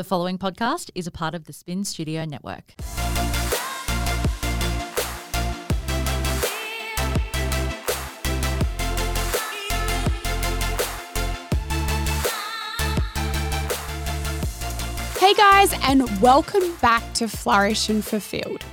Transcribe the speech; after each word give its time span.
The 0.00 0.04
following 0.04 0.38
podcast 0.38 0.88
is 0.94 1.06
a 1.06 1.10
part 1.10 1.34
of 1.34 1.44
the 1.44 1.52
Spin 1.52 1.84
Studio 1.84 2.24
Network. 2.24 2.72
Hey 15.18 15.34
guys, 15.34 15.74
and 15.82 16.22
welcome 16.22 16.74
back 16.76 17.02
to 17.12 17.28
Flourish 17.28 17.90
and 17.90 18.02
Fulfilled. 18.02 18.64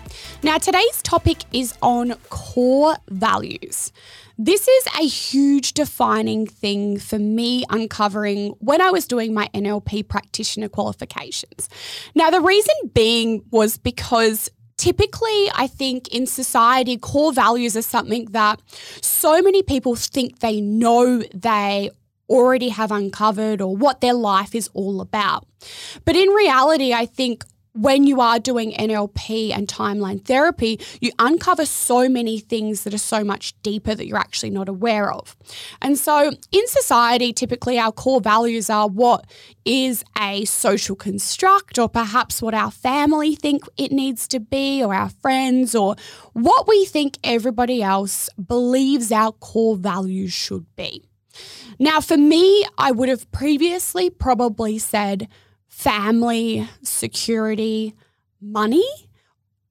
Now, 0.44 0.58
today's 0.58 1.02
topic 1.02 1.40
is 1.52 1.74
on 1.82 2.14
core 2.30 2.96
values. 3.10 3.92
This 4.40 4.68
is 4.68 4.88
a 5.00 5.08
huge 5.08 5.74
defining 5.74 6.46
thing 6.46 7.00
for 7.00 7.18
me 7.18 7.64
uncovering 7.72 8.50
when 8.60 8.82
I 8.82 8.92
was 8.92 9.08
doing 9.08 9.34
my 9.34 9.50
NLP 9.54 10.08
practitioner 10.08 10.70
qualifications. 10.70 11.68
Now, 12.14 12.30
the 12.30 12.42
reason 12.42 12.76
being 12.94 13.44
was 13.50 13.80
because 13.80 14.48
typically, 14.78 15.50
I 15.56 15.66
think 15.66 16.10
in 16.10 16.28
society, 16.28 16.98
core 16.98 17.34
values 17.34 17.76
are 17.76 17.82
something 17.82 18.26
that 18.26 18.62
so 19.02 19.42
many 19.42 19.64
people 19.64 19.96
think 19.96 20.40
they 20.40 20.62
know 20.62 21.24
they 21.34 21.90
already 22.30 22.70
have 22.70 22.92
uncovered 22.92 23.60
or 23.60 23.76
what 23.76 24.02
their 24.02 24.14
life 24.14 24.54
is 24.54 24.70
all 24.74 25.02
about. 25.02 25.48
But 26.06 26.16
in 26.16 26.30
reality, 26.30 26.94
I 26.94 27.08
think 27.08 27.44
when 27.78 28.06
you 28.06 28.22
are 28.22 28.40
doing 28.40 28.72
NLP 28.74 29.56
and 29.56 29.68
timeline 29.68 30.24
therapy, 30.24 30.80
you 31.00 31.12
uncover 31.20 31.66
so 31.66 32.10
many 32.10 32.40
things 32.40 32.84
that 32.84 32.94
are 32.94 33.00
so 33.00 33.24
much 33.24 33.54
deeper 33.62 33.94
that 33.94 34.08
you're 34.08 34.18
actually 34.18 34.50
not 34.50 34.68
aware 34.68 35.12
of. 35.12 35.36
And 35.82 35.98
so 35.98 36.32
in 36.52 36.68
society, 36.68 37.34
typically 37.34 37.78
our 37.78 37.92
core 37.92 38.22
values 38.22 38.70
are 38.70 38.88
what 38.88 39.26
is 39.66 40.04
a 40.20 40.46
social 40.46 40.96
construct 40.96 41.78
or 41.78 41.88
perhaps 41.88 42.42
what 42.42 42.54
our 42.54 42.72
family 42.72 43.36
think 43.36 43.64
it 43.78 43.92
needs 43.92 44.28
to 44.30 44.40
be 44.40 44.84
or 44.84 44.96
our 44.96 45.10
friends 45.10 45.76
or 45.76 45.96
what 46.34 46.68
we 46.68 46.86
think 46.86 47.18
everybody 47.24 47.84
else 47.84 48.30
believes 48.48 49.12
our 49.12 49.32
core 49.34 49.76
values 49.76 50.34
should 50.34 50.66
be. 50.76 51.04
Now, 51.80 52.02
for 52.02 52.18
me, 52.18 52.66
I 52.78 52.92
would 52.92 53.10
have 53.10 53.32
previously 53.32 54.10
probably 54.10 54.80
said 54.80 55.28
family, 55.68 56.68
security, 56.82 57.94
money 58.42 58.86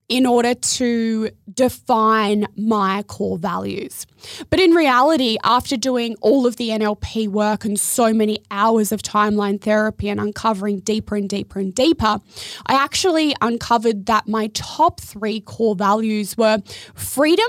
in 0.08 0.25
order 0.25 0.55
to 0.55 1.30
define 1.53 2.47
my 2.56 3.03
core 3.05 3.38
values. 3.38 4.06
But 4.50 4.61
in 4.61 4.70
reality, 4.70 5.36
after 5.42 5.77
doing 5.77 6.14
all 6.20 6.47
of 6.47 6.56
the 6.56 6.69
NLP 6.69 7.28
work 7.28 7.64
and 7.64 7.78
so 7.78 8.12
many 8.12 8.38
hours 8.50 8.92
of 8.92 9.03
timeline 9.03 9.61
therapy 9.61 10.08
and 10.08 10.20
uncovering 10.20 10.80
deeper 10.80 11.16
and 11.16 11.28
deeper 11.28 11.58
and 11.58 11.75
deeper, 11.75 12.20
I 12.66 12.75
actually 12.75 13.34
uncovered 13.41 14.06
that 14.06 14.28
my 14.28 14.48
top 14.55 15.00
three 15.00 15.41
core 15.41 15.75
values 15.75 16.36
were 16.36 16.62
freedom, 16.94 17.48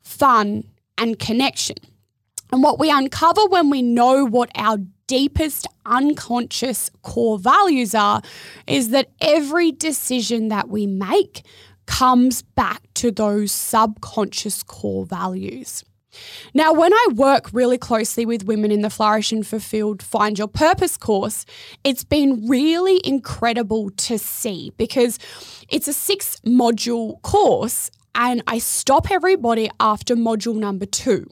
fun, 0.00 0.64
and 0.96 1.18
connection. 1.18 1.76
And 2.52 2.62
what 2.62 2.78
we 2.78 2.90
uncover 2.90 3.46
when 3.46 3.70
we 3.70 3.82
know 3.82 4.24
what 4.24 4.50
our 4.54 4.78
deepest 5.10 5.66
unconscious 5.86 6.88
core 7.02 7.36
values 7.36 7.96
are 7.96 8.22
is 8.68 8.90
that 8.90 9.08
every 9.20 9.72
decision 9.72 10.46
that 10.46 10.68
we 10.68 10.86
make 10.86 11.44
comes 11.86 12.42
back 12.42 12.80
to 12.94 13.10
those 13.10 13.50
subconscious 13.50 14.62
core 14.62 15.04
values. 15.04 15.82
Now, 16.54 16.72
when 16.72 16.92
I 16.92 17.06
work 17.14 17.50
really 17.52 17.76
closely 17.76 18.24
with 18.24 18.44
women 18.44 18.70
in 18.70 18.82
the 18.82 18.90
Flourish 18.90 19.32
and 19.32 19.44
Fulfilled 19.44 20.00
Find 20.00 20.38
Your 20.38 20.46
Purpose 20.46 20.96
course, 20.96 21.44
it's 21.82 22.04
been 22.04 22.46
really 22.48 23.00
incredible 23.02 23.90
to 23.90 24.16
see 24.16 24.72
because 24.76 25.18
it's 25.68 25.88
a 25.88 25.92
six 25.92 26.38
module 26.46 27.20
course 27.22 27.90
and 28.14 28.44
I 28.46 28.58
stop 28.58 29.10
everybody 29.10 29.70
after 29.80 30.14
module 30.14 30.54
number 30.54 30.86
two. 30.86 31.26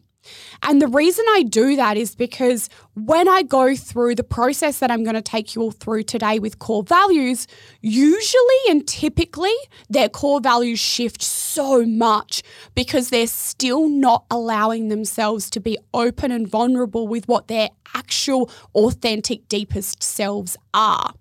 And 0.62 0.82
the 0.82 0.88
reason 0.88 1.24
I 1.30 1.42
do 1.42 1.76
that 1.76 1.96
is 1.96 2.14
because 2.14 2.68
when 2.94 3.28
I 3.28 3.42
go 3.42 3.76
through 3.76 4.16
the 4.16 4.24
process 4.24 4.78
that 4.80 4.90
I'm 4.90 5.04
going 5.04 5.14
to 5.14 5.22
take 5.22 5.54
you 5.54 5.62
all 5.62 5.70
through 5.70 6.02
today 6.04 6.38
with 6.38 6.58
core 6.58 6.82
values, 6.82 7.46
usually 7.80 8.60
and 8.68 8.86
typically 8.86 9.54
their 9.88 10.08
core 10.08 10.40
values 10.40 10.80
shift 10.80 11.22
so 11.22 11.84
much 11.84 12.42
because 12.74 13.10
they're 13.10 13.26
still 13.26 13.88
not 13.88 14.24
allowing 14.30 14.88
themselves 14.88 15.50
to 15.50 15.60
be 15.60 15.78
open 15.94 16.32
and 16.32 16.48
vulnerable 16.48 17.06
with 17.06 17.28
what 17.28 17.48
their 17.48 17.70
actual, 17.94 18.50
authentic, 18.74 19.48
deepest 19.48 20.02
selves 20.02 20.56
are. 20.74 21.14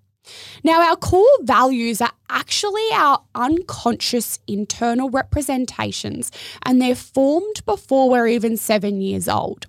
Now, 0.64 0.88
our 0.88 0.96
core 0.96 1.26
values 1.42 2.00
are 2.00 2.12
actually 2.28 2.86
our 2.92 3.22
unconscious 3.34 4.38
internal 4.46 5.10
representations, 5.10 6.30
and 6.62 6.80
they're 6.80 6.94
formed 6.94 7.64
before 7.64 8.10
we're 8.10 8.26
even 8.26 8.56
seven 8.56 9.00
years 9.00 9.28
old. 9.28 9.66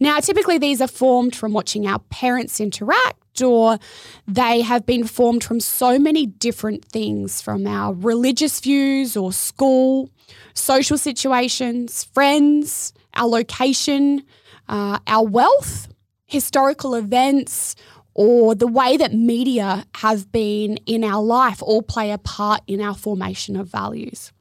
Now, 0.00 0.18
typically, 0.20 0.58
these 0.58 0.80
are 0.80 0.88
formed 0.88 1.36
from 1.36 1.52
watching 1.52 1.86
our 1.86 2.00
parents 2.10 2.60
interact, 2.60 3.42
or 3.42 3.78
they 4.26 4.60
have 4.60 4.84
been 4.84 5.04
formed 5.04 5.44
from 5.44 5.60
so 5.60 5.98
many 5.98 6.26
different 6.26 6.84
things 6.84 7.40
from 7.40 7.66
our 7.66 7.94
religious 7.94 8.60
views 8.60 9.16
or 9.16 9.32
school, 9.32 10.10
social 10.54 10.98
situations, 10.98 12.04
friends, 12.04 12.92
our 13.14 13.28
location, 13.28 14.22
uh, 14.68 14.98
our 15.06 15.24
wealth, 15.24 15.88
historical 16.26 16.94
events, 16.94 17.76
or 18.14 18.54
the 18.54 18.66
way 18.66 18.96
that 18.96 19.12
media 19.12 19.86
have 19.96 20.30
been 20.32 20.76
in 20.86 21.04
our 21.04 21.22
life 21.22 21.62
all 21.62 21.82
play 21.82 22.10
a 22.10 22.18
part 22.18 22.60
in 22.66 22.80
our 22.80 22.94
formation 22.94 23.56
of 23.56 23.68
values. 23.68 24.32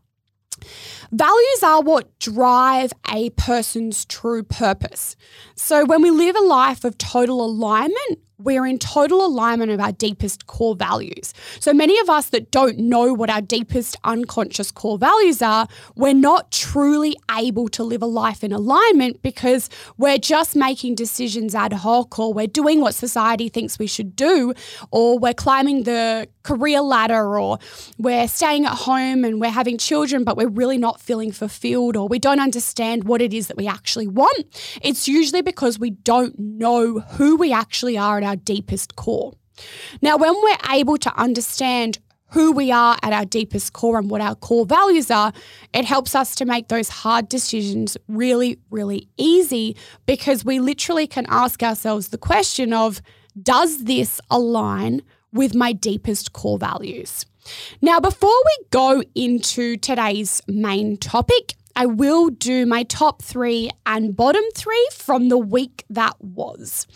Values 1.12 1.64
are 1.64 1.82
what 1.82 2.18
drive 2.20 2.94
a 3.12 3.30
person's 3.32 4.06
true 4.06 4.44
purpose. 4.44 5.16
So, 5.56 5.86
when 5.86 6.02
we 6.02 6.12
live 6.12 6.36
a 6.36 6.42
life 6.42 6.84
of 6.84 6.98
total 6.98 7.44
alignment 7.44 8.20
we're 8.44 8.66
in 8.66 8.79
total 8.79 9.25
alignment 9.25 9.72
of 9.72 9.79
our 9.79 9.91
deepest 9.91 10.47
core 10.47 10.75
values. 10.75 11.34
So 11.59 11.74
many 11.74 12.00
of 12.00 12.09
us 12.09 12.29
that 12.29 12.52
don't 12.52 12.78
know 12.78 13.13
what 13.13 13.29
our 13.29 13.41
deepest 13.41 13.96
unconscious 14.03 14.72
core 14.72 14.97
values 14.97 15.41
are, 15.41 15.68
we're 15.96 16.13
not 16.13 16.52
truly 16.52 17.16
able 17.35 17.68
to 17.69 17.84
live 17.84 18.02
a 18.02 18.07
life 18.07 18.44
in 18.44 18.52
alignment 18.52 19.22
because 19.22 19.69
we're 19.97 20.18
just 20.18 20.56
making 20.56 20.96
decisions 20.96 21.56
ad 21.56 21.74
hoc 21.74 22.18
or 22.19 22.34
we're 22.34 22.47
doing 22.47 22.81
what 22.81 22.94
society 22.94 23.50
thinks 23.50 23.79
we 23.79 23.88
should 23.88 24.16
do 24.16 24.53
or 24.91 25.19
we're 25.19 25.34
climbing 25.34 25.84
the 25.84 26.28
career 26.44 26.81
ladder 26.81 27.40
or 27.40 27.59
we're 27.97 28.28
staying 28.28 28.66
at 28.66 28.73
home 28.73 29.23
and 29.23 29.40
we're 29.40 29.50
having 29.50 29.78
children 29.78 30.23
but 30.23 30.35
we're 30.35 30.47
really 30.47 30.78
not 30.78 31.00
feeling 31.00 31.31
fulfilled 31.31 31.96
or 31.96 32.08
we 32.08 32.19
don't 32.19 32.40
understand 32.40 33.03
what 33.03 33.22
it 33.22 33.34
is 33.34 33.47
that 33.47 33.58
we 33.58 33.68
actually 33.68 34.08
want. 34.08 34.46
It's 34.81 35.08
usually 35.08 35.41
because 35.41 35.78
we 35.79 35.91
don't 35.91 36.38
know 36.40 37.00
who 37.00 37.35
we 37.35 37.53
actually 37.53 37.97
are 37.97 38.18
at 38.18 38.23
our 38.23 38.31
deepest 38.36 38.96
core. 38.96 39.34
Now, 40.02 40.18
when 40.18 40.34
we're 40.42 40.58
able 40.72 40.97
to 40.97 41.16
understand 41.19 42.00
who 42.31 42.53
we 42.53 42.72
are 42.72 42.97
at 43.03 43.12
our 43.12 43.25
deepest 43.25 43.74
core 43.74 44.00
and 44.00 44.09
what 44.09 44.22
our 44.22 44.36
core 44.36 44.66
values 44.66 45.12
are, 45.12 45.34
it 45.74 45.84
helps 45.84 46.16
us 46.16 46.34
to 46.36 46.46
make 46.46 46.70
those 46.70 46.88
hard 46.88 47.28
decisions 47.28 47.97
really, 48.08 48.58
really 48.70 49.09
easy 49.18 49.75
because 50.06 50.46
we 50.46 50.59
literally 50.59 51.08
can 51.08 51.25
ask 51.28 51.62
ourselves 51.62 52.08
the 52.08 52.18
question 52.18 52.72
of, 52.72 53.02
does 53.41 53.84
this 53.84 54.22
align 54.30 55.02
with 55.34 55.53
my 55.53 55.74
deepest 55.74 56.31
core 56.31 56.58
values? 56.58 57.25
Now, 57.81 58.00
before 58.00 58.30
we 58.30 58.66
go 58.70 59.03
into 59.14 59.75
today's 59.75 60.41
main 60.47 60.96
topic, 60.97 61.56
I 61.76 61.86
will 61.86 62.30
do 62.30 62.66
my 62.66 62.84
top 62.84 63.22
three 63.22 63.70
and 63.86 64.16
bottom 64.16 64.44
three 64.56 64.88
from 64.94 65.30
the 65.30 65.38
week 65.38 65.86
that 65.90 66.16
was. 66.22 66.88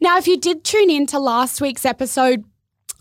Now, 0.00 0.18
if 0.18 0.26
you 0.26 0.38
did 0.38 0.64
tune 0.64 0.90
in 0.90 1.06
to 1.08 1.18
last 1.18 1.60
week's 1.60 1.84
episode, 1.84 2.44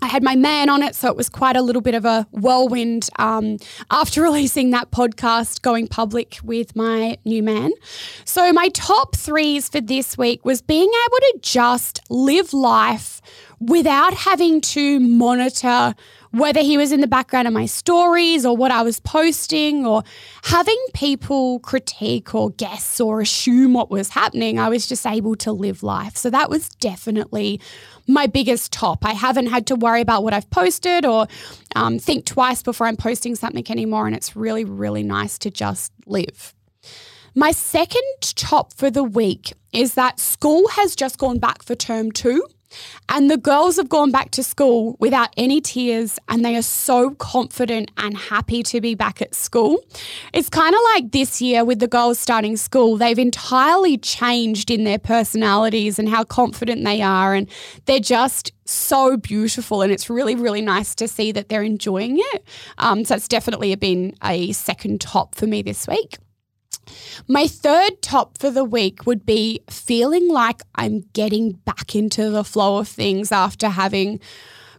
I 0.03 0.07
had 0.07 0.21
my 0.21 0.35
man 0.35 0.67
on 0.67 0.83
it, 0.83 0.95
so 0.95 1.07
it 1.07 1.15
was 1.15 1.29
quite 1.29 1.55
a 1.55 1.61
little 1.61 1.81
bit 1.81 1.95
of 1.95 2.03
a 2.03 2.27
whirlwind 2.31 3.09
um, 3.19 3.55
after 3.89 4.21
releasing 4.23 4.71
that 4.71 4.91
podcast, 4.91 5.61
going 5.61 5.87
public 5.87 6.39
with 6.43 6.75
my 6.75 7.17
new 7.23 7.41
man. 7.41 7.71
So, 8.25 8.51
my 8.51 8.67
top 8.73 9.15
threes 9.15 9.69
for 9.69 9.79
this 9.79 10.17
week 10.17 10.43
was 10.43 10.61
being 10.61 10.89
able 10.89 11.17
to 11.17 11.39
just 11.41 12.01
live 12.09 12.53
life 12.53 13.21
without 13.61 14.13
having 14.13 14.59
to 14.59 14.99
monitor 14.99 15.95
whether 16.33 16.61
he 16.61 16.79
was 16.79 16.91
in 16.91 16.99
the 16.99 17.07
background 17.07 17.47
of 17.47 17.53
my 17.53 17.67
stories 17.67 18.43
or 18.43 18.57
what 18.57 18.71
I 18.71 18.81
was 18.81 18.99
posting 18.99 19.85
or 19.85 20.01
having 20.43 20.83
people 20.95 21.59
critique 21.59 22.33
or 22.33 22.49
guess 22.49 22.99
or 22.99 23.21
assume 23.21 23.73
what 23.73 23.91
was 23.91 24.09
happening, 24.09 24.57
I 24.57 24.67
was 24.67 24.87
just 24.87 25.05
able 25.05 25.35
to 25.37 25.51
live 25.51 25.83
life. 25.83 26.17
So 26.17 26.31
that 26.31 26.49
was 26.49 26.69
definitely 26.69 27.61
my 28.07 28.25
biggest 28.25 28.73
top. 28.73 29.05
I 29.05 29.13
haven't 29.13 29.45
had 29.45 29.67
to 29.67 29.75
worry 29.75 30.01
about 30.01 30.23
what 30.23 30.33
I've 30.33 30.49
posted 30.49 31.05
or 31.05 31.27
um, 31.75 31.99
think 31.99 32.25
twice 32.25 32.63
before 32.63 32.87
I'm 32.87 32.97
posting 32.97 33.35
something 33.35 33.69
anymore. 33.69 34.07
And 34.07 34.15
it's 34.15 34.35
really, 34.35 34.65
really 34.65 35.03
nice 35.03 35.37
to 35.37 35.51
just 35.51 35.93
live. 36.07 36.55
My 37.35 37.51
second 37.51 38.01
top 38.21 38.73
for 38.73 38.89
the 38.89 39.03
week 39.03 39.53
is 39.71 39.93
that 39.93 40.19
school 40.19 40.67
has 40.69 40.95
just 40.95 41.19
gone 41.19 41.37
back 41.37 41.61
for 41.61 41.75
term 41.75 42.11
two. 42.11 42.43
And 43.09 43.29
the 43.29 43.37
girls 43.37 43.77
have 43.77 43.89
gone 43.89 44.11
back 44.11 44.31
to 44.31 44.43
school 44.43 44.95
without 44.99 45.29
any 45.37 45.61
tears 45.61 46.19
and 46.29 46.43
they 46.43 46.55
are 46.55 46.61
so 46.61 47.11
confident 47.11 47.91
and 47.97 48.17
happy 48.17 48.63
to 48.63 48.81
be 48.81 48.95
back 48.95 49.21
at 49.21 49.35
school. 49.35 49.83
It's 50.33 50.49
kind 50.49 50.73
of 50.73 50.81
like 50.93 51.11
this 51.11 51.41
year 51.41 51.65
with 51.65 51.79
the 51.79 51.87
girls 51.87 52.19
starting 52.19 52.57
school, 52.57 52.97
they've 52.97 53.19
entirely 53.19 53.97
changed 53.97 54.71
in 54.71 54.83
their 54.83 54.99
personalities 54.99 55.99
and 55.99 56.09
how 56.09 56.23
confident 56.23 56.83
they 56.83 57.01
are. 57.01 57.33
And 57.33 57.49
they're 57.85 57.99
just 57.99 58.51
so 58.65 59.17
beautiful 59.17 59.81
and 59.81 59.91
it's 59.91 60.09
really 60.09 60.35
really 60.35 60.61
nice 60.61 60.95
to 60.95 61.05
see 61.05 61.33
that 61.33 61.49
they're 61.49 61.63
enjoying 61.63 62.17
it 62.17 62.47
um, 62.77 63.03
so 63.03 63.13
it's 63.13 63.27
definitely 63.27 63.75
been 63.75 64.15
a 64.23 64.53
second 64.53 65.01
top 65.01 65.35
for 65.35 65.45
me 65.47 65.61
this 65.61 65.85
week 65.85 66.17
my 67.27 67.47
third 67.47 68.01
top 68.01 68.37
for 68.37 68.49
the 68.49 68.63
week 68.63 69.05
would 69.05 69.25
be 69.25 69.61
feeling 69.69 70.29
like 70.29 70.61
I'm 70.75 71.01
getting 71.13 71.53
back 71.53 71.95
into 71.95 72.29
the 72.29 72.43
flow 72.43 72.77
of 72.77 72.87
things 72.87 73.31
after 73.31 73.69
having 73.69 74.19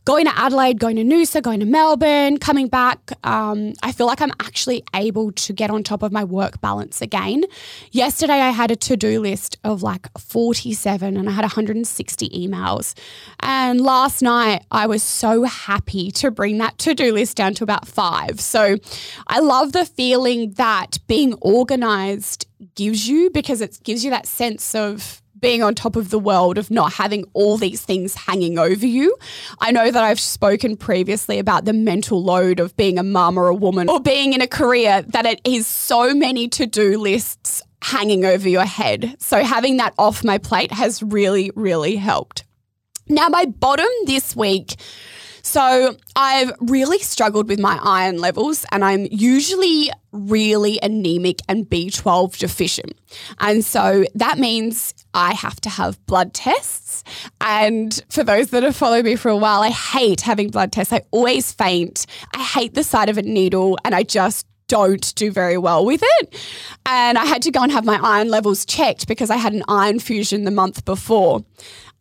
going 0.04 0.26
to 0.26 0.38
Adelaide, 0.38 0.78
going 0.78 0.96
to 0.96 1.02
Noosa, 1.02 1.42
going 1.42 1.60
to 1.60 1.66
Melbourne, 1.66 2.38
coming 2.38 2.68
back, 2.68 3.12
um, 3.24 3.72
I 3.82 3.92
feel 3.92 4.06
like 4.06 4.20
I'm 4.20 4.32
actually 4.40 4.84
able 4.94 5.32
to 5.32 5.52
get 5.52 5.70
on 5.70 5.82
top 5.82 6.02
of 6.02 6.12
my 6.12 6.24
work 6.24 6.60
balance 6.60 7.00
again. 7.00 7.44
Yesterday, 7.90 8.34
I 8.34 8.50
had 8.50 8.70
a 8.70 8.76
to 8.76 8.96
do 8.96 9.20
list 9.20 9.56
of 9.64 9.82
like 9.82 10.06
47 10.18 11.16
and 11.16 11.28
I 11.28 11.32
had 11.32 11.42
160 11.42 12.28
emails. 12.28 12.94
And 13.40 13.80
last 13.80 14.20
night, 14.20 14.64
I 14.70 14.86
was 14.86 15.02
so 15.02 15.44
happy 15.44 16.10
to 16.12 16.30
bring 16.30 16.58
that 16.58 16.76
to 16.78 16.94
do 16.94 17.12
list 17.12 17.36
down 17.36 17.54
to 17.54 17.64
about 17.64 17.88
five. 17.88 18.40
So 18.40 18.76
I 19.26 19.40
love 19.40 19.72
the 19.72 19.86
feeling 19.86 20.52
that 20.52 20.98
being 21.06 21.34
organized 21.40 22.46
gives 22.74 23.08
you 23.08 23.30
because 23.30 23.60
it 23.60 23.78
gives 23.82 24.04
you 24.04 24.10
that 24.10 24.26
sense 24.26 24.74
of 24.74 25.22
being 25.44 25.62
on 25.62 25.74
top 25.74 25.94
of 25.94 26.08
the 26.08 26.18
world, 26.18 26.56
of 26.56 26.70
not 26.70 26.94
having 26.94 27.22
all 27.34 27.58
these 27.58 27.82
things 27.82 28.14
hanging 28.14 28.58
over 28.58 28.86
you. 28.86 29.14
I 29.60 29.72
know 29.72 29.90
that 29.90 30.02
I've 30.02 30.18
spoken 30.18 30.74
previously 30.74 31.38
about 31.38 31.66
the 31.66 31.74
mental 31.74 32.24
load 32.24 32.60
of 32.60 32.74
being 32.78 32.98
a 32.98 33.02
mum 33.02 33.38
or 33.38 33.48
a 33.48 33.54
woman 33.54 33.90
or 33.90 34.00
being 34.00 34.32
in 34.32 34.40
a 34.40 34.46
career 34.46 35.02
that 35.02 35.26
it 35.26 35.42
is 35.44 35.66
so 35.66 36.14
many 36.14 36.48
to 36.48 36.64
do 36.64 36.96
lists 36.96 37.60
hanging 37.82 38.24
over 38.24 38.48
your 38.48 38.64
head. 38.64 39.16
So 39.18 39.44
having 39.44 39.76
that 39.76 39.92
off 39.98 40.24
my 40.24 40.38
plate 40.38 40.72
has 40.72 41.02
really, 41.02 41.50
really 41.54 41.96
helped. 41.96 42.44
Now, 43.06 43.28
my 43.28 43.44
bottom 43.44 43.90
this 44.06 44.34
week 44.34 44.76
so 45.44 45.94
I've 46.16 46.52
really 46.58 46.98
struggled 47.00 47.48
with 47.48 47.60
my 47.60 47.78
iron 47.82 48.18
levels, 48.18 48.64
and 48.72 48.82
I'm 48.82 49.06
usually 49.10 49.90
really 50.10 50.78
anemic 50.82 51.40
and 51.48 51.68
B12 51.68 52.38
deficient. 52.38 52.94
And 53.40 53.62
so 53.62 54.04
that 54.14 54.38
means 54.38 54.94
I 55.12 55.34
have 55.34 55.60
to 55.60 55.68
have 55.68 56.04
blood 56.06 56.32
tests. 56.32 57.04
And 57.42 58.02
for 58.08 58.24
those 58.24 58.50
that 58.50 58.62
have 58.62 58.74
followed 58.74 59.04
me 59.04 59.16
for 59.16 59.28
a 59.28 59.36
while, 59.36 59.62
I 59.62 59.68
hate 59.70 60.22
having 60.22 60.48
blood 60.48 60.72
tests. 60.72 60.94
I 60.94 61.02
always 61.10 61.52
faint. 61.52 62.06
I 62.34 62.42
hate 62.42 62.72
the 62.72 62.82
sight 62.82 63.10
of 63.10 63.18
a 63.18 63.22
needle, 63.22 63.76
and 63.84 63.94
I 63.94 64.02
just 64.02 64.46
don't 64.66 65.14
do 65.14 65.30
very 65.30 65.58
well 65.58 65.84
with 65.84 66.02
it. 66.02 66.34
And 66.86 67.18
I 67.18 67.26
had 67.26 67.42
to 67.42 67.50
go 67.50 67.62
and 67.62 67.70
have 67.70 67.84
my 67.84 67.98
iron 68.02 68.28
levels 68.28 68.64
checked 68.64 69.06
because 69.06 69.28
I 69.28 69.36
had 69.36 69.52
an 69.52 69.62
iron 69.68 69.96
infusion 69.96 70.44
the 70.44 70.50
month 70.50 70.86
before 70.86 71.44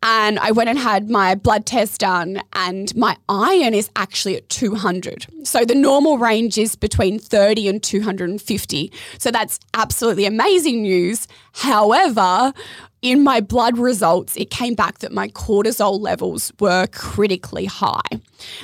and 0.04 0.38
I 0.38 0.50
went 0.50 0.68
and 0.68 0.78
had 0.78 1.08
my 1.08 1.34
blood 1.34 1.64
test 1.64 2.00
done, 2.00 2.42
and 2.52 2.94
my 2.94 3.16
iron 3.30 3.72
is 3.72 3.90
actually 3.96 4.36
at 4.36 4.46
200. 4.50 5.26
So 5.44 5.64
the 5.64 5.74
normal 5.74 6.18
range 6.18 6.58
is 6.58 6.76
between 6.76 7.18
30 7.18 7.68
and 7.68 7.82
250. 7.82 8.92
So 9.18 9.30
that's 9.30 9.58
absolutely 9.72 10.26
amazing 10.26 10.82
news. 10.82 11.26
However, 11.54 12.52
in 13.00 13.22
my 13.22 13.40
blood 13.40 13.78
results, 13.78 14.36
it 14.36 14.50
came 14.50 14.74
back 14.74 14.98
that 14.98 15.10
my 15.10 15.28
cortisol 15.28 15.98
levels 15.98 16.52
were 16.60 16.86
critically 16.88 17.64
high. 17.64 18.00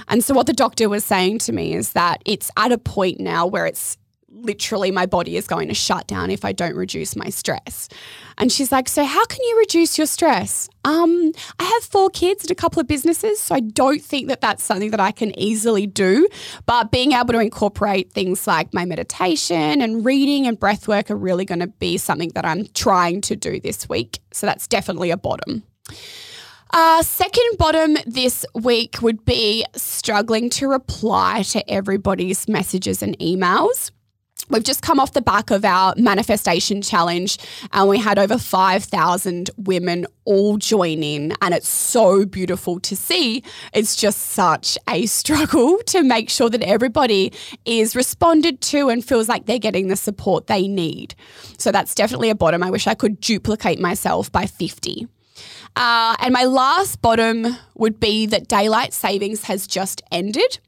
And 0.08 0.22
so, 0.22 0.34
what 0.34 0.46
the 0.46 0.52
doctor 0.52 0.88
was 0.88 1.04
saying 1.04 1.38
to 1.40 1.52
me 1.52 1.74
is 1.74 1.92
that 1.92 2.22
it's 2.26 2.50
at 2.56 2.72
a 2.72 2.78
point 2.78 3.18
now 3.18 3.46
where 3.46 3.66
it's 3.66 3.96
literally 4.30 4.90
my 4.90 5.06
body 5.06 5.36
is 5.36 5.46
going 5.46 5.68
to 5.68 5.74
shut 5.74 6.06
down 6.06 6.30
if 6.30 6.44
I 6.44 6.52
don't 6.52 6.74
reduce 6.74 7.16
my 7.16 7.28
stress. 7.30 7.88
And 8.38 8.50
she's 8.50 8.72
like, 8.72 8.88
So, 8.88 9.04
how 9.04 9.24
can 9.26 9.38
you 9.42 9.58
reduce 9.58 9.98
your 9.98 10.06
stress? 10.06 10.68
Um, 10.84 11.32
I 11.58 11.64
have 11.64 11.84
four 11.84 12.10
kids 12.10 12.44
and 12.44 12.50
a 12.50 12.54
couple 12.54 12.80
of 12.80 12.86
businesses, 12.86 13.40
so 13.40 13.54
I 13.54 13.60
don't 13.60 14.02
think 14.02 14.28
that 14.28 14.40
that's 14.40 14.64
something 14.64 14.90
that 14.92 15.00
I 15.00 15.12
can 15.12 15.38
easily 15.38 15.86
do. 15.86 16.28
But 16.66 16.90
being 16.90 17.12
able 17.12 17.32
to 17.34 17.40
incorporate 17.40 18.12
things 18.12 18.46
like 18.46 18.72
my 18.72 18.84
meditation 18.84 19.82
and 19.82 20.04
reading 20.04 20.46
and 20.46 20.58
breath 20.58 20.88
work 20.88 21.10
are 21.10 21.16
really 21.16 21.44
going 21.44 21.60
to 21.60 21.66
be 21.66 21.98
something 21.98 22.30
that 22.34 22.46
I'm 22.46 22.66
trying 22.74 23.20
to 23.22 23.36
do 23.36 23.60
this 23.60 23.88
week. 23.88 24.20
So, 24.32 24.46
that's 24.46 24.66
definitely 24.66 25.10
a 25.10 25.16
bottom. 25.16 25.64
Uh, 26.72 27.02
second 27.02 27.58
bottom 27.58 27.96
this 28.06 28.46
week 28.54 29.02
would 29.02 29.24
be 29.24 29.64
struggling 29.74 30.48
to 30.48 30.68
reply 30.68 31.42
to 31.42 31.68
everybody's 31.68 32.48
messages 32.48 33.02
and 33.02 33.18
emails. 33.18 33.90
We've 34.50 34.64
just 34.64 34.82
come 34.82 34.98
off 34.98 35.12
the 35.12 35.22
back 35.22 35.52
of 35.52 35.64
our 35.64 35.94
manifestation 35.96 36.82
challenge 36.82 37.38
and 37.72 37.88
we 37.88 37.98
had 37.98 38.18
over 38.18 38.36
5,000 38.36 39.50
women 39.56 40.06
all 40.24 40.58
join 40.58 41.04
in 41.04 41.34
and 41.40 41.54
it's 41.54 41.68
so 41.68 42.26
beautiful 42.26 42.80
to 42.80 42.96
see. 42.96 43.44
It's 43.72 43.94
just 43.94 44.18
such 44.20 44.76
a 44.88 45.06
struggle 45.06 45.78
to 45.86 46.02
make 46.02 46.28
sure 46.28 46.50
that 46.50 46.62
everybody 46.62 47.32
is 47.64 47.94
responded 47.94 48.60
to 48.62 48.88
and 48.88 49.04
feels 49.04 49.28
like 49.28 49.46
they're 49.46 49.60
getting 49.60 49.86
the 49.86 49.96
support 49.96 50.48
they 50.48 50.66
need. 50.66 51.14
So 51.56 51.70
that's 51.70 51.94
definitely 51.94 52.30
a 52.30 52.34
bottom. 52.34 52.64
I 52.64 52.70
wish 52.70 52.88
I 52.88 52.94
could 52.94 53.20
duplicate 53.20 53.78
myself 53.78 54.32
by 54.32 54.46
50. 54.46 55.06
Uh, 55.76 56.16
and 56.18 56.32
my 56.32 56.44
last 56.44 57.00
bottom 57.00 57.46
would 57.76 58.00
be 58.00 58.26
that 58.26 58.48
daylight 58.48 58.92
savings 58.92 59.44
has 59.44 59.68
just 59.68 60.02
ended 60.10 60.58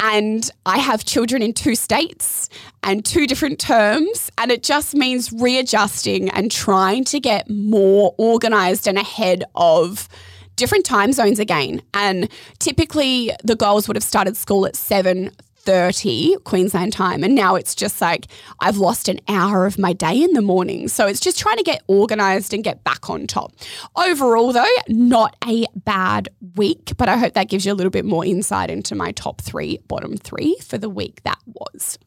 and 0.00 0.50
I 0.66 0.78
have 0.78 1.04
children 1.04 1.42
in 1.42 1.52
two 1.52 1.74
states 1.74 2.48
and 2.82 3.04
two 3.04 3.26
different 3.26 3.58
terms. 3.58 4.30
And 4.38 4.50
it 4.50 4.62
just 4.62 4.94
means 4.94 5.32
readjusting 5.32 6.28
and 6.30 6.50
trying 6.50 7.04
to 7.04 7.20
get 7.20 7.48
more 7.48 8.14
organized 8.18 8.86
and 8.86 8.98
ahead 8.98 9.44
of 9.54 10.08
different 10.56 10.84
time 10.84 11.12
zones 11.12 11.38
again. 11.38 11.82
And 11.94 12.30
typically 12.58 13.30
the 13.44 13.56
girls 13.56 13.88
would 13.88 13.96
have 13.96 14.04
started 14.04 14.36
school 14.36 14.66
at 14.66 14.76
7 14.76 15.30
30 15.66 16.36
Queensland 16.44 16.92
time. 16.92 17.22
And 17.22 17.34
now 17.34 17.56
it's 17.56 17.74
just 17.74 18.00
like 18.00 18.28
I've 18.60 18.78
lost 18.78 19.08
an 19.08 19.20
hour 19.28 19.66
of 19.66 19.78
my 19.78 19.92
day 19.92 20.22
in 20.22 20.32
the 20.32 20.40
morning. 20.40 20.88
So 20.88 21.06
it's 21.06 21.20
just 21.20 21.38
trying 21.38 21.58
to 21.58 21.62
get 21.62 21.82
organized 21.88 22.54
and 22.54 22.64
get 22.64 22.84
back 22.84 23.10
on 23.10 23.26
top. 23.26 23.52
Overall, 23.96 24.52
though, 24.52 24.64
not 24.88 25.36
a 25.46 25.66
bad 25.74 26.28
week, 26.54 26.92
but 26.96 27.08
I 27.08 27.18
hope 27.18 27.34
that 27.34 27.48
gives 27.48 27.66
you 27.66 27.72
a 27.72 27.74
little 27.74 27.90
bit 27.90 28.04
more 28.04 28.24
insight 28.24 28.70
into 28.70 28.94
my 28.94 29.12
top 29.12 29.42
three, 29.42 29.78
bottom 29.88 30.16
three 30.16 30.56
for 30.64 30.78
the 30.78 30.88
week 30.88 31.22
that 31.24 31.38
was. 31.46 31.98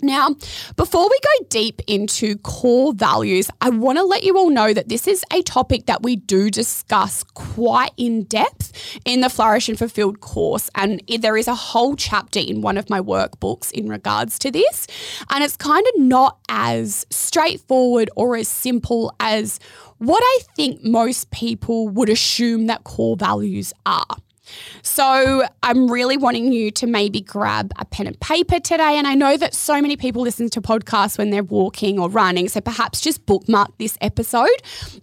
Now, 0.00 0.36
before 0.76 1.08
we 1.08 1.18
go 1.22 1.46
deep 1.48 1.82
into 1.88 2.36
core 2.38 2.92
values, 2.92 3.50
I 3.60 3.70
want 3.70 3.98
to 3.98 4.04
let 4.04 4.22
you 4.22 4.38
all 4.38 4.50
know 4.50 4.72
that 4.72 4.88
this 4.88 5.08
is 5.08 5.24
a 5.32 5.42
topic 5.42 5.86
that 5.86 6.04
we 6.04 6.14
do 6.14 6.50
discuss 6.50 7.24
quite 7.34 7.90
in 7.96 8.22
depth 8.24 8.72
in 9.04 9.22
the 9.22 9.28
Flourish 9.28 9.68
and 9.68 9.76
Fulfilled 9.76 10.20
course. 10.20 10.70
And 10.76 11.02
there 11.18 11.36
is 11.36 11.48
a 11.48 11.54
whole 11.54 11.96
chapter 11.96 12.38
in 12.38 12.60
one 12.60 12.78
of 12.78 12.88
my 12.88 13.00
workbooks 13.00 13.72
in 13.72 13.88
regards 13.88 14.38
to 14.40 14.52
this. 14.52 14.86
And 15.30 15.42
it's 15.42 15.56
kind 15.56 15.84
of 15.94 16.00
not 16.00 16.38
as 16.48 17.04
straightforward 17.10 18.08
or 18.14 18.36
as 18.36 18.46
simple 18.46 19.12
as 19.18 19.58
what 19.98 20.22
I 20.24 20.38
think 20.54 20.84
most 20.84 21.32
people 21.32 21.88
would 21.88 22.08
assume 22.08 22.66
that 22.66 22.84
core 22.84 23.16
values 23.16 23.72
are. 23.84 24.06
So 24.82 25.44
I'm 25.62 25.90
really 25.90 26.16
wanting 26.16 26.52
you 26.52 26.70
to 26.72 26.86
maybe 26.86 27.20
grab 27.20 27.72
a 27.78 27.84
pen 27.84 28.06
and 28.06 28.18
paper 28.20 28.60
today. 28.60 28.96
And 28.96 29.06
I 29.06 29.14
know 29.14 29.36
that 29.36 29.54
so 29.54 29.80
many 29.80 29.96
people 29.96 30.22
listen 30.22 30.48
to 30.50 30.60
podcasts 30.60 31.18
when 31.18 31.30
they're 31.30 31.42
walking 31.42 31.98
or 31.98 32.08
running. 32.08 32.48
So 32.48 32.60
perhaps 32.60 33.00
just 33.00 33.26
bookmark 33.26 33.76
this 33.78 33.96
episode. 34.00 34.48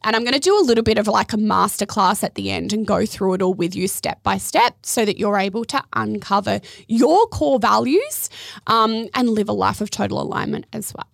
And 0.03 0.15
I'm 0.15 0.23
going 0.23 0.33
to 0.33 0.39
do 0.39 0.57
a 0.57 0.63
little 0.63 0.83
bit 0.83 0.97
of 0.97 1.07
like 1.07 1.33
a 1.33 1.37
masterclass 1.37 2.23
at 2.23 2.35
the 2.35 2.51
end 2.51 2.73
and 2.73 2.85
go 2.87 3.05
through 3.05 3.35
it 3.35 3.41
all 3.41 3.53
with 3.53 3.75
you 3.75 3.87
step 3.87 4.21
by 4.23 4.37
step 4.37 4.75
so 4.83 5.05
that 5.05 5.17
you're 5.17 5.37
able 5.37 5.65
to 5.65 5.83
uncover 5.93 6.61
your 6.87 7.27
core 7.27 7.59
values 7.59 8.29
um, 8.67 9.07
and 9.13 9.29
live 9.29 9.49
a 9.49 9.53
life 9.53 9.81
of 9.81 9.89
total 9.89 10.21
alignment 10.21 10.65
as 10.73 10.93
well. 10.95 11.07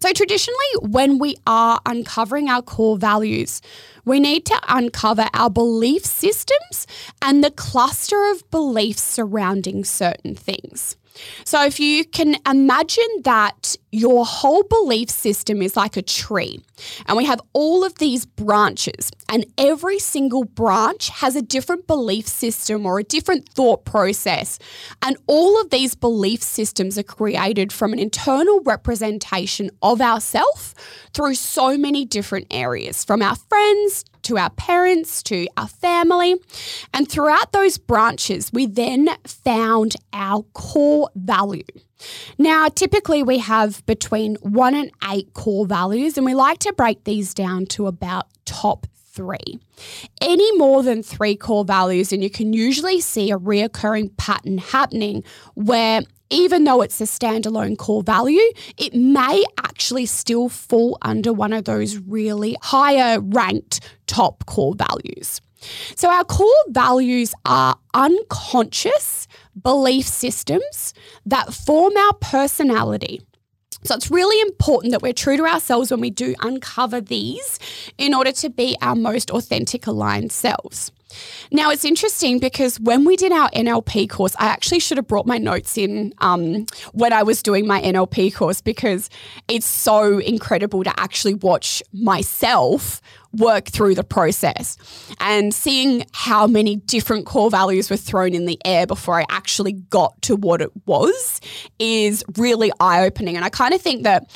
So, 0.00 0.12
traditionally, 0.12 0.58
when 0.80 1.18
we 1.18 1.36
are 1.46 1.80
uncovering 1.84 2.48
our 2.48 2.62
core 2.62 2.96
values, 2.96 3.60
we 4.06 4.18
need 4.18 4.46
to 4.46 4.58
uncover 4.68 5.26
our 5.34 5.50
belief 5.50 6.06
systems 6.06 6.86
and 7.20 7.44
the 7.44 7.50
cluster 7.50 8.30
of 8.30 8.50
beliefs 8.50 9.02
surrounding 9.02 9.84
certain 9.84 10.34
things. 10.34 10.96
So, 11.44 11.64
if 11.64 11.78
you 11.78 12.06
can 12.06 12.36
imagine 12.48 13.22
that 13.24 13.76
your 13.92 14.24
whole 14.24 14.62
belief 14.62 15.10
system 15.10 15.62
is 15.62 15.76
like 15.76 15.96
a 15.96 16.02
tree, 16.02 16.60
and 17.06 17.16
we 17.16 17.24
have 17.24 17.40
all 17.52 17.84
of 17.84 17.96
these 17.96 18.24
branches, 18.24 19.10
and 19.28 19.44
every 19.58 19.98
single 19.98 20.44
branch 20.44 21.08
has 21.08 21.34
a 21.34 21.42
different 21.42 21.86
belief 21.86 22.26
system 22.26 22.86
or 22.86 22.98
a 22.98 23.04
different 23.04 23.48
thought 23.48 23.84
process. 23.84 24.58
And 25.02 25.16
all 25.26 25.60
of 25.60 25.70
these 25.70 25.94
belief 25.94 26.42
systems 26.42 26.98
are 26.98 27.02
created 27.02 27.72
from 27.72 27.92
an 27.92 27.98
internal 27.98 28.60
representation 28.60 29.70
of 29.82 30.00
ourself 30.00 30.74
through 31.12 31.34
so 31.34 31.76
many 31.76 32.04
different 32.04 32.46
areas, 32.50 33.04
from 33.04 33.22
our 33.22 33.34
friends 33.34 34.04
to 34.22 34.38
our 34.38 34.50
parents, 34.50 35.22
to 35.24 35.48
our 35.56 35.68
family. 35.68 36.36
And 36.94 37.08
throughout 37.08 37.52
those 37.52 37.78
branches, 37.78 38.52
we 38.52 38.66
then 38.66 39.08
found 39.24 39.96
our 40.12 40.42
core 40.52 41.10
value. 41.16 41.64
Now, 42.38 42.68
typically 42.68 43.22
we 43.22 43.38
have 43.38 43.84
between 43.86 44.36
one 44.36 44.74
and 44.74 44.90
eight 45.10 45.32
core 45.34 45.66
values, 45.66 46.16
and 46.16 46.24
we 46.24 46.34
like 46.34 46.58
to 46.60 46.72
break 46.72 47.04
these 47.04 47.34
down 47.34 47.66
to 47.66 47.86
about 47.86 48.26
top 48.44 48.86
three. 49.12 49.60
Any 50.20 50.56
more 50.56 50.82
than 50.82 51.02
three 51.02 51.36
core 51.36 51.64
values, 51.64 52.12
and 52.12 52.22
you 52.22 52.30
can 52.30 52.52
usually 52.52 53.00
see 53.00 53.30
a 53.30 53.38
reoccurring 53.38 54.16
pattern 54.16 54.58
happening 54.58 55.24
where 55.54 56.02
even 56.30 56.62
though 56.64 56.80
it's 56.80 57.00
a 57.00 57.04
standalone 57.04 57.76
core 57.76 58.02
value, 58.02 58.40
it 58.78 58.94
may 58.94 59.44
actually 59.58 60.06
still 60.06 60.48
fall 60.48 60.96
under 61.02 61.32
one 61.32 61.52
of 61.52 61.64
those 61.64 61.98
really 61.98 62.56
higher 62.62 63.20
ranked 63.20 63.80
top 64.06 64.46
core 64.46 64.74
values. 64.74 65.40
So, 65.96 66.08
our 66.08 66.24
core 66.24 66.64
values 66.68 67.34
are 67.44 67.76
unconscious 67.92 69.28
belief 69.60 70.06
systems 70.06 70.94
that 71.26 71.52
form 71.52 71.96
our 71.96 72.14
personality. 72.14 73.20
So 73.82 73.94
it's 73.94 74.10
really 74.10 74.40
important 74.42 74.92
that 74.92 75.00
we're 75.00 75.14
true 75.14 75.38
to 75.38 75.46
ourselves 75.46 75.90
when 75.90 76.00
we 76.00 76.10
do 76.10 76.34
uncover 76.40 77.00
these 77.00 77.58
in 77.96 78.12
order 78.12 78.32
to 78.32 78.50
be 78.50 78.76
our 78.82 78.94
most 78.94 79.30
authentic 79.30 79.86
aligned 79.86 80.32
selves. 80.32 80.92
Now, 81.50 81.70
it's 81.70 81.84
interesting 81.84 82.38
because 82.38 82.78
when 82.80 83.04
we 83.04 83.16
did 83.16 83.32
our 83.32 83.50
NLP 83.50 84.08
course, 84.08 84.34
I 84.38 84.46
actually 84.46 84.80
should 84.80 84.96
have 84.96 85.06
brought 85.06 85.26
my 85.26 85.38
notes 85.38 85.76
in 85.76 86.12
um, 86.18 86.66
when 86.92 87.12
I 87.12 87.22
was 87.22 87.42
doing 87.42 87.66
my 87.66 87.80
NLP 87.80 88.34
course 88.34 88.60
because 88.60 89.10
it's 89.48 89.66
so 89.66 90.18
incredible 90.18 90.84
to 90.84 91.00
actually 91.00 91.34
watch 91.34 91.82
myself 91.92 93.00
work 93.32 93.66
through 93.66 93.94
the 93.94 94.04
process 94.04 94.76
and 95.20 95.54
seeing 95.54 96.04
how 96.12 96.46
many 96.46 96.76
different 96.76 97.26
core 97.26 97.50
values 97.50 97.88
were 97.90 97.96
thrown 97.96 98.34
in 98.34 98.46
the 98.46 98.58
air 98.64 98.86
before 98.86 99.20
I 99.20 99.24
actually 99.30 99.72
got 99.72 100.20
to 100.22 100.36
what 100.36 100.60
it 100.60 100.70
was 100.86 101.40
is 101.78 102.24
really 102.36 102.72
eye 102.80 103.04
opening. 103.04 103.36
And 103.36 103.44
I 103.44 103.48
kind 103.48 103.72
of 103.72 103.80
think 103.80 104.02
that 104.02 104.28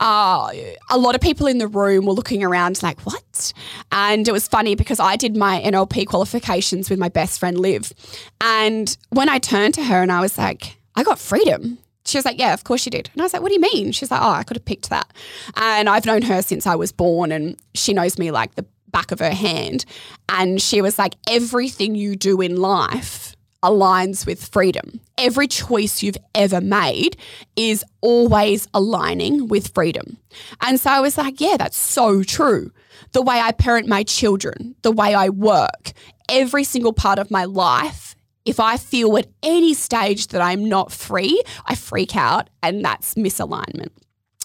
uh, 0.00 0.52
a 0.90 0.98
lot 0.98 1.14
of 1.14 1.20
people 1.20 1.46
in 1.46 1.58
the 1.58 1.66
room 1.66 2.06
were 2.06 2.12
looking 2.12 2.44
around 2.44 2.82
like, 2.82 3.00
what? 3.00 3.52
And 3.90 4.26
it 4.28 4.32
was 4.32 4.46
funny 4.46 4.74
because 4.74 5.00
I 5.00 5.16
did 5.16 5.36
my 5.36 5.60
NLP 5.60 6.06
qualifications 6.06 6.88
with 6.88 6.98
my 6.98 7.08
best 7.08 7.40
friend 7.40 7.58
Liv. 7.58 7.92
And 8.40 8.96
when 9.10 9.28
I 9.28 9.38
turned 9.38 9.74
to 9.74 9.84
her 9.84 10.02
and 10.02 10.12
I 10.12 10.20
was 10.20 10.38
like, 10.38 10.78
I 10.94 11.02
got 11.02 11.18
freedom. 11.18 11.78
She 12.04 12.16
was 12.16 12.24
like, 12.24 12.38
Yeah, 12.38 12.54
of 12.54 12.64
course 12.64 12.86
you 12.86 12.90
did. 12.90 13.10
And 13.12 13.20
I 13.20 13.24
was 13.24 13.32
like, 13.32 13.42
What 13.42 13.48
do 13.48 13.54
you 13.54 13.60
mean? 13.60 13.92
She's 13.92 14.10
like, 14.10 14.22
Oh, 14.22 14.30
I 14.30 14.42
could 14.42 14.56
have 14.56 14.64
picked 14.64 14.90
that. 14.90 15.12
And 15.56 15.88
I've 15.88 16.06
known 16.06 16.22
her 16.22 16.42
since 16.42 16.66
I 16.66 16.74
was 16.74 16.90
born 16.90 17.32
and 17.32 17.60
she 17.74 17.92
knows 17.92 18.18
me 18.18 18.30
like 18.30 18.54
the 18.54 18.64
back 18.90 19.12
of 19.12 19.18
her 19.18 19.30
hand. 19.30 19.84
And 20.28 20.60
she 20.60 20.80
was 20.80 20.98
like, 20.98 21.14
Everything 21.28 21.94
you 21.94 22.16
do 22.16 22.40
in 22.40 22.56
life 22.56 23.27
aligns 23.62 24.26
with 24.26 24.44
freedom. 24.44 25.00
Every 25.16 25.48
choice 25.48 26.02
you've 26.02 26.18
ever 26.34 26.60
made 26.60 27.16
is 27.56 27.84
always 28.00 28.68
aligning 28.72 29.48
with 29.48 29.74
freedom. 29.74 30.18
And 30.60 30.78
so 30.78 30.90
I 30.90 31.00
was 31.00 31.18
like, 31.18 31.40
yeah, 31.40 31.56
that's 31.56 31.76
so 31.76 32.22
true. 32.22 32.70
The 33.12 33.22
way 33.22 33.40
I 33.40 33.52
parent 33.52 33.88
my 33.88 34.02
children, 34.02 34.74
the 34.82 34.92
way 34.92 35.14
I 35.14 35.28
work, 35.28 35.92
every 36.28 36.64
single 36.64 36.92
part 36.92 37.18
of 37.18 37.30
my 37.30 37.44
life. 37.44 38.14
If 38.44 38.60
I 38.60 38.78
feel 38.78 39.18
at 39.18 39.26
any 39.42 39.74
stage 39.74 40.28
that 40.28 40.40
I'm 40.40 40.68
not 40.68 40.90
free, 40.90 41.42
I 41.66 41.74
freak 41.74 42.16
out, 42.16 42.48
and 42.62 42.82
that's 42.82 43.14
misalignment. 43.14 43.90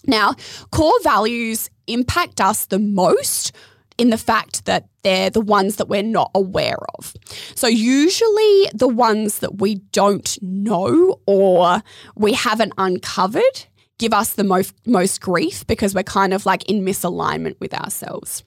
Now, 0.05 0.35
core 0.71 0.99
values 1.03 1.69
impact 1.87 2.41
us 2.41 2.65
the 2.65 2.79
most 2.79 3.53
in 3.97 4.09
the 4.09 4.17
fact 4.17 4.65
that 4.65 4.87
they're 5.03 5.29
the 5.29 5.41
ones 5.41 5.75
that 5.77 5.87
we're 5.87 6.03
not 6.03 6.31
aware 6.33 6.77
of. 6.97 7.13
So, 7.55 7.67
usually, 7.67 8.69
the 8.73 8.87
ones 8.87 9.39
that 9.39 9.59
we 9.59 9.75
don't 9.91 10.37
know 10.41 11.19
or 11.25 11.81
we 12.15 12.33
haven't 12.33 12.73
uncovered 12.77 13.65
give 13.99 14.13
us 14.13 14.33
the 14.33 14.43
most, 14.43 14.73
most 14.87 15.21
grief 15.21 15.65
because 15.67 15.93
we're 15.93 16.03
kind 16.03 16.33
of 16.33 16.45
like 16.45 16.67
in 16.69 16.83
misalignment 16.83 17.59
with 17.59 17.73
ourselves. 17.73 18.43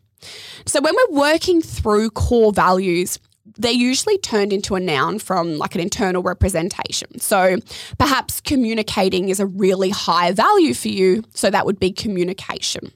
So, 0.66 0.80
when 0.80 0.94
we're 0.94 1.18
working 1.18 1.62
through 1.62 2.10
core 2.10 2.52
values, 2.52 3.18
they're 3.58 3.72
usually 3.72 4.18
turned 4.18 4.52
into 4.52 4.74
a 4.74 4.80
noun 4.80 5.18
from 5.18 5.56
like 5.56 5.74
an 5.74 5.80
internal 5.80 6.22
representation. 6.22 7.18
So 7.20 7.58
perhaps 7.98 8.40
communicating 8.40 9.28
is 9.28 9.40
a 9.40 9.46
really 9.46 9.90
high 9.90 10.32
value 10.32 10.74
for 10.74 10.88
you. 10.88 11.22
So 11.34 11.50
that 11.50 11.64
would 11.64 11.78
be 11.78 11.92
communication. 11.92 12.92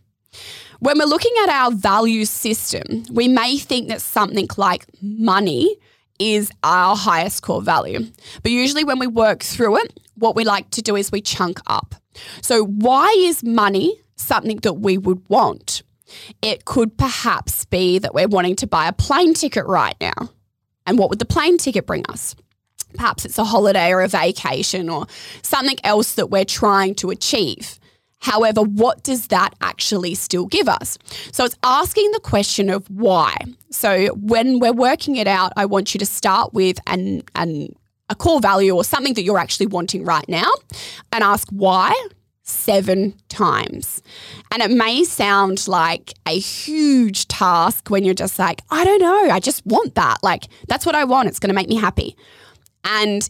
When 0.80 0.98
we're 0.98 1.04
looking 1.04 1.34
at 1.42 1.50
our 1.50 1.72
value 1.72 2.24
system, 2.24 3.04
we 3.12 3.28
may 3.28 3.58
think 3.58 3.88
that 3.88 4.00
something 4.00 4.48
like 4.56 4.86
money 5.02 5.76
is 6.18 6.50
our 6.62 6.96
highest 6.96 7.42
core 7.42 7.60
value. 7.60 8.06
But 8.42 8.52
usually, 8.52 8.84
when 8.84 8.98
we 8.98 9.06
work 9.06 9.42
through 9.42 9.76
it, 9.76 10.00
what 10.14 10.34
we 10.34 10.44
like 10.44 10.70
to 10.70 10.82
do 10.82 10.96
is 10.96 11.12
we 11.12 11.20
chunk 11.20 11.60
up. 11.66 11.94
So, 12.40 12.64
why 12.64 13.14
is 13.18 13.44
money 13.44 14.00
something 14.16 14.56
that 14.58 14.74
we 14.74 14.96
would 14.96 15.22
want? 15.28 15.82
It 16.40 16.64
could 16.64 16.96
perhaps 16.96 17.66
be 17.66 17.98
that 17.98 18.14
we're 18.14 18.28
wanting 18.28 18.56
to 18.56 18.66
buy 18.66 18.88
a 18.88 18.92
plane 18.92 19.34
ticket 19.34 19.66
right 19.66 19.96
now. 20.00 20.30
And 20.86 20.98
what 20.98 21.10
would 21.10 21.18
the 21.18 21.26
plane 21.26 21.58
ticket 21.58 21.86
bring 21.86 22.04
us? 22.08 22.34
Perhaps 22.94 23.26
it's 23.26 23.38
a 23.38 23.44
holiday 23.44 23.92
or 23.92 24.00
a 24.00 24.08
vacation 24.08 24.88
or 24.88 25.06
something 25.42 25.76
else 25.84 26.14
that 26.14 26.30
we're 26.30 26.46
trying 26.46 26.94
to 26.96 27.10
achieve. 27.10 27.78
However, 28.20 28.62
what 28.62 29.02
does 29.02 29.28
that 29.28 29.54
actually 29.60 30.14
still 30.14 30.46
give 30.46 30.68
us? 30.68 30.98
So 31.32 31.44
it's 31.44 31.56
asking 31.62 32.12
the 32.12 32.20
question 32.20 32.70
of 32.70 32.88
why. 32.90 33.36
So 33.70 34.08
when 34.08 34.60
we're 34.60 34.72
working 34.72 35.16
it 35.16 35.26
out, 35.26 35.52
I 35.56 35.66
want 35.66 35.94
you 35.94 35.98
to 35.98 36.06
start 36.06 36.52
with 36.52 36.78
an, 36.86 37.22
an 37.34 37.74
a 38.10 38.14
core 38.14 38.40
value 38.40 38.74
or 38.74 38.84
something 38.84 39.14
that 39.14 39.22
you're 39.22 39.38
actually 39.38 39.66
wanting 39.66 40.04
right 40.04 40.28
now 40.28 40.50
and 41.12 41.22
ask 41.22 41.48
why 41.50 41.94
seven 42.42 43.14
times. 43.28 44.02
And 44.50 44.62
it 44.62 44.70
may 44.70 45.04
sound 45.04 45.68
like 45.68 46.12
a 46.26 46.38
huge 46.38 47.28
task 47.28 47.88
when 47.88 48.04
you're 48.04 48.14
just 48.14 48.38
like, 48.38 48.62
I 48.70 48.84
don't 48.84 49.00
know, 49.00 49.30
I 49.30 49.38
just 49.38 49.64
want 49.64 49.94
that. 49.94 50.18
Like, 50.22 50.48
that's 50.68 50.84
what 50.84 50.96
I 50.96 51.04
want. 51.04 51.28
It's 51.28 51.38
going 51.38 51.48
to 51.48 51.54
make 51.54 51.68
me 51.68 51.76
happy. 51.76 52.16
And 52.82 53.28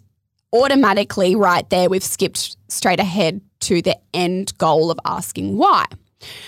automatically, 0.53 1.37
right 1.37 1.69
there, 1.69 1.91
we've 1.91 2.03
skipped 2.03 2.57
straight 2.69 3.01
ahead 3.01 3.43
to 3.61 3.83
the 3.83 3.99
end 4.13 4.57
goal 4.59 4.91
of 4.91 4.99
asking 5.05 5.57
why. 5.57 5.87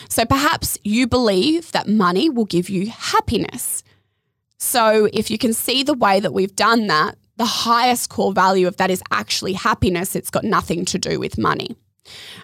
So 0.08 0.24
perhaps 0.24 0.78
you 0.84 1.06
believe 1.06 1.72
that 1.72 1.88
money 1.88 2.28
will 2.28 2.44
give 2.44 2.68
you 2.68 2.90
happiness. 2.90 3.82
So 4.58 5.08
if 5.12 5.30
you 5.30 5.38
can 5.38 5.52
see 5.52 5.82
the 5.82 5.94
way 5.94 6.20
that 6.20 6.32
we've 6.32 6.54
done 6.54 6.86
that, 6.88 7.16
the 7.36 7.44
highest 7.44 8.10
core 8.10 8.32
value 8.32 8.68
of 8.68 8.76
that 8.76 8.90
is 8.90 9.02
actually 9.10 9.54
happiness. 9.54 10.14
It's 10.14 10.30
got 10.30 10.44
nothing 10.44 10.84
to 10.86 10.98
do 10.98 11.18
with 11.18 11.38
money. 11.38 11.76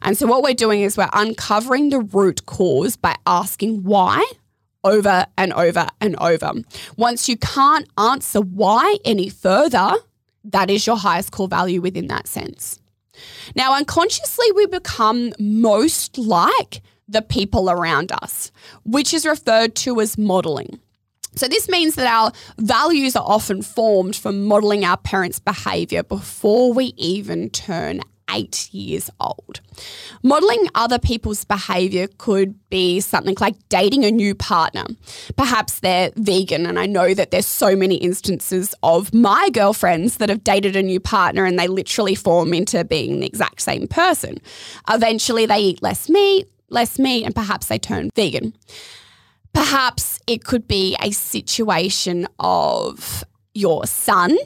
And 0.02 0.16
so 0.16 0.26
what 0.26 0.42
we're 0.42 0.54
doing 0.54 0.82
is 0.82 0.96
we're 0.96 1.10
uncovering 1.12 1.90
the 1.90 2.00
root 2.00 2.46
cause 2.46 2.96
by 2.96 3.16
asking 3.26 3.84
why 3.84 4.24
over 4.84 5.26
and 5.36 5.52
over 5.52 5.86
and 6.00 6.16
over. 6.16 6.52
Once 6.96 7.28
you 7.28 7.36
can't 7.36 7.88
answer 7.98 8.40
why 8.40 8.96
any 9.04 9.28
further, 9.28 9.94
that 10.44 10.70
is 10.70 10.86
your 10.86 10.96
highest 10.96 11.32
core 11.32 11.48
value 11.48 11.80
within 11.80 12.06
that 12.08 12.26
sense. 12.26 12.80
Now, 13.54 13.74
unconsciously, 13.74 14.46
we 14.54 14.66
become 14.66 15.32
most 15.38 16.18
like 16.18 16.82
the 17.08 17.22
people 17.22 17.70
around 17.70 18.12
us, 18.22 18.52
which 18.84 19.14
is 19.14 19.24
referred 19.24 19.74
to 19.76 20.00
as 20.00 20.18
modeling. 20.18 20.80
So, 21.34 21.46
this 21.48 21.68
means 21.68 21.94
that 21.94 22.06
our 22.06 22.32
values 22.58 23.14
are 23.14 23.24
often 23.24 23.62
formed 23.62 24.16
from 24.16 24.44
modeling 24.44 24.84
our 24.84 24.96
parents' 24.96 25.38
behavior 25.38 26.02
before 26.02 26.72
we 26.72 26.94
even 26.96 27.50
turn 27.50 28.00
eight 28.30 28.72
years 28.72 29.10
old. 29.20 29.60
Modeling 30.22 30.68
other 30.74 30.98
people's 30.98 31.44
behavior 31.44 32.08
could 32.18 32.58
be 32.70 33.00
something 33.00 33.36
like 33.40 33.56
dating 33.68 34.04
a 34.04 34.10
new 34.10 34.34
partner. 34.34 34.84
Perhaps 35.36 35.80
they're 35.80 36.10
vegan, 36.16 36.66
and 36.66 36.78
I 36.78 36.86
know 36.86 37.14
that 37.14 37.30
there's 37.30 37.46
so 37.46 37.76
many 37.76 37.96
instances 37.96 38.74
of 38.82 39.14
my 39.14 39.50
girlfriends 39.50 40.18
that 40.18 40.28
have 40.28 40.44
dated 40.44 40.76
a 40.76 40.82
new 40.82 41.00
partner 41.00 41.44
and 41.44 41.58
they 41.58 41.68
literally 41.68 42.14
form 42.14 42.52
into 42.52 42.84
being 42.84 43.20
the 43.20 43.26
exact 43.26 43.62
same 43.62 43.86
person. 43.88 44.38
Eventually, 44.88 45.46
they 45.46 45.60
eat 45.60 45.82
less 45.82 46.08
meat, 46.08 46.48
less 46.68 46.98
meat, 46.98 47.24
and 47.24 47.34
perhaps 47.34 47.66
they 47.66 47.78
turn 47.78 48.10
vegan. 48.14 48.54
Perhaps 49.52 50.20
it 50.26 50.44
could 50.44 50.68
be 50.68 50.96
a 51.02 51.10
situation 51.10 52.26
of 52.38 53.24
your 53.54 53.86
son 53.86 54.36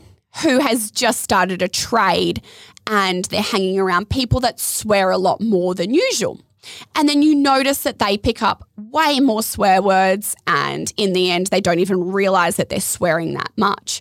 who 0.43 0.59
has 0.61 0.91
just 0.91 1.21
started 1.21 1.61
a 1.61 1.69
trade 1.69 2.43
and 2.87 3.25
they're 3.27 3.43
hanging 3.43 3.79
around 3.79 4.11
people 4.11 4.41
that 4.41 4.61
swear 4.61 5.11
a 5.11 5.19
lot 5.19 5.41
more 5.41 5.75
than 5.75 5.95
usual. 5.95 6.41
And 6.95 7.09
then 7.09 7.23
you 7.23 7.35
notice 7.35 7.83
that 7.83 7.99
they 7.99 8.17
pick 8.17 8.43
up 8.43 8.69
way 8.77 9.21
more 9.21 9.43
swear 9.43 9.83
words, 9.83 10.37
and 10.47 10.93
in 10.97 11.12
the 11.12 11.31
end, 11.31 11.49
they 11.49 11.61
don't 11.61 11.81
even 11.81 12.12
realize 12.12 12.57
that 12.57 12.69
they're 12.69 12.81
swearing 12.81 13.35
that 13.35 13.51
much. 13.57 14.01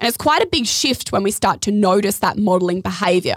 And 0.00 0.08
it's 0.08 0.16
quite 0.16 0.42
a 0.42 0.46
big 0.46 0.66
shift 0.66 1.12
when 1.12 1.22
we 1.22 1.30
start 1.30 1.60
to 1.62 1.72
notice 1.72 2.18
that 2.18 2.38
modeling 2.38 2.80
behavior. 2.80 3.36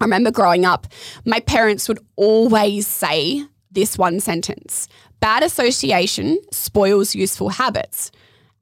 I 0.00 0.04
remember 0.04 0.30
growing 0.30 0.64
up, 0.64 0.86
my 1.24 1.40
parents 1.40 1.88
would 1.88 1.98
always 2.16 2.86
say 2.86 3.44
this 3.70 3.98
one 3.98 4.20
sentence 4.20 4.88
bad 5.20 5.42
association 5.42 6.38
spoils 6.52 7.14
useful 7.14 7.48
habits. 7.48 8.12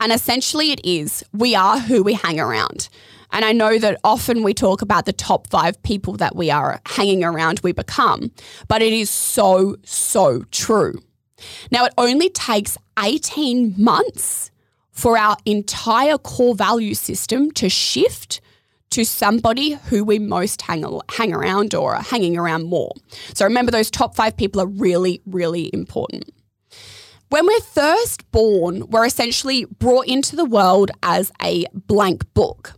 And 0.00 0.10
essentially, 0.12 0.72
it 0.72 0.80
is 0.84 1.24
we 1.32 1.54
are 1.54 1.78
who 1.78 2.02
we 2.02 2.14
hang 2.14 2.40
around. 2.40 2.88
And 3.36 3.44
I 3.44 3.52
know 3.52 3.78
that 3.78 4.00
often 4.02 4.42
we 4.42 4.54
talk 4.54 4.80
about 4.80 5.04
the 5.04 5.12
top 5.12 5.46
five 5.48 5.82
people 5.82 6.14
that 6.14 6.34
we 6.34 6.50
are 6.50 6.80
hanging 6.86 7.22
around, 7.22 7.60
we 7.60 7.72
become, 7.72 8.30
but 8.66 8.80
it 8.80 8.94
is 8.94 9.10
so, 9.10 9.76
so 9.84 10.44
true. 10.50 11.02
Now, 11.70 11.84
it 11.84 11.92
only 11.98 12.30
takes 12.30 12.78
18 12.98 13.74
months 13.76 14.50
for 14.90 15.18
our 15.18 15.36
entire 15.44 16.16
core 16.16 16.54
value 16.54 16.94
system 16.94 17.50
to 17.50 17.68
shift 17.68 18.40
to 18.88 19.04
somebody 19.04 19.72
who 19.90 20.02
we 20.02 20.18
most 20.18 20.62
hang, 20.62 20.82
hang 21.10 21.34
around 21.34 21.74
or 21.74 21.94
are 21.94 22.02
hanging 22.02 22.38
around 22.38 22.64
more. 22.64 22.92
So 23.34 23.44
remember, 23.44 23.70
those 23.70 23.90
top 23.90 24.16
five 24.16 24.34
people 24.38 24.62
are 24.62 24.66
really, 24.66 25.20
really 25.26 25.68
important. 25.74 26.30
When 27.28 27.44
we're 27.44 27.60
first 27.60 28.30
born, 28.30 28.88
we're 28.88 29.04
essentially 29.04 29.66
brought 29.66 30.06
into 30.06 30.36
the 30.36 30.46
world 30.46 30.90
as 31.02 31.30
a 31.42 31.66
blank 31.74 32.32
book. 32.32 32.72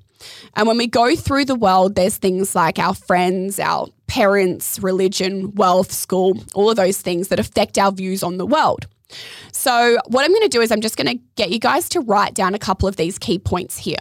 And 0.54 0.66
when 0.66 0.76
we 0.78 0.86
go 0.86 1.14
through 1.14 1.44
the 1.44 1.54
world, 1.54 1.94
there's 1.94 2.16
things 2.16 2.54
like 2.54 2.78
our 2.78 2.94
friends, 2.94 3.58
our 3.58 3.86
parents, 4.06 4.78
religion, 4.80 5.54
wealth, 5.54 5.92
school, 5.92 6.36
all 6.54 6.70
of 6.70 6.76
those 6.76 7.00
things 7.00 7.28
that 7.28 7.38
affect 7.38 7.78
our 7.78 7.92
views 7.92 8.22
on 8.22 8.38
the 8.38 8.46
world. 8.46 8.86
So, 9.52 9.98
what 10.06 10.24
I'm 10.24 10.30
going 10.30 10.42
to 10.42 10.48
do 10.48 10.60
is 10.60 10.70
I'm 10.70 10.80
just 10.80 10.96
going 10.96 11.18
to 11.18 11.22
get 11.36 11.50
you 11.50 11.58
guys 11.58 11.88
to 11.90 12.00
write 12.00 12.34
down 12.34 12.54
a 12.54 12.58
couple 12.58 12.88
of 12.88 12.96
these 12.96 13.18
key 13.18 13.38
points 13.38 13.78
here. 13.78 13.98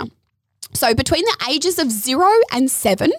So, 0.74 0.94
between 0.94 1.24
the 1.24 1.46
ages 1.50 1.80
of 1.80 1.92
zero 1.92 2.30
and 2.52 2.70
seven, 2.70 3.12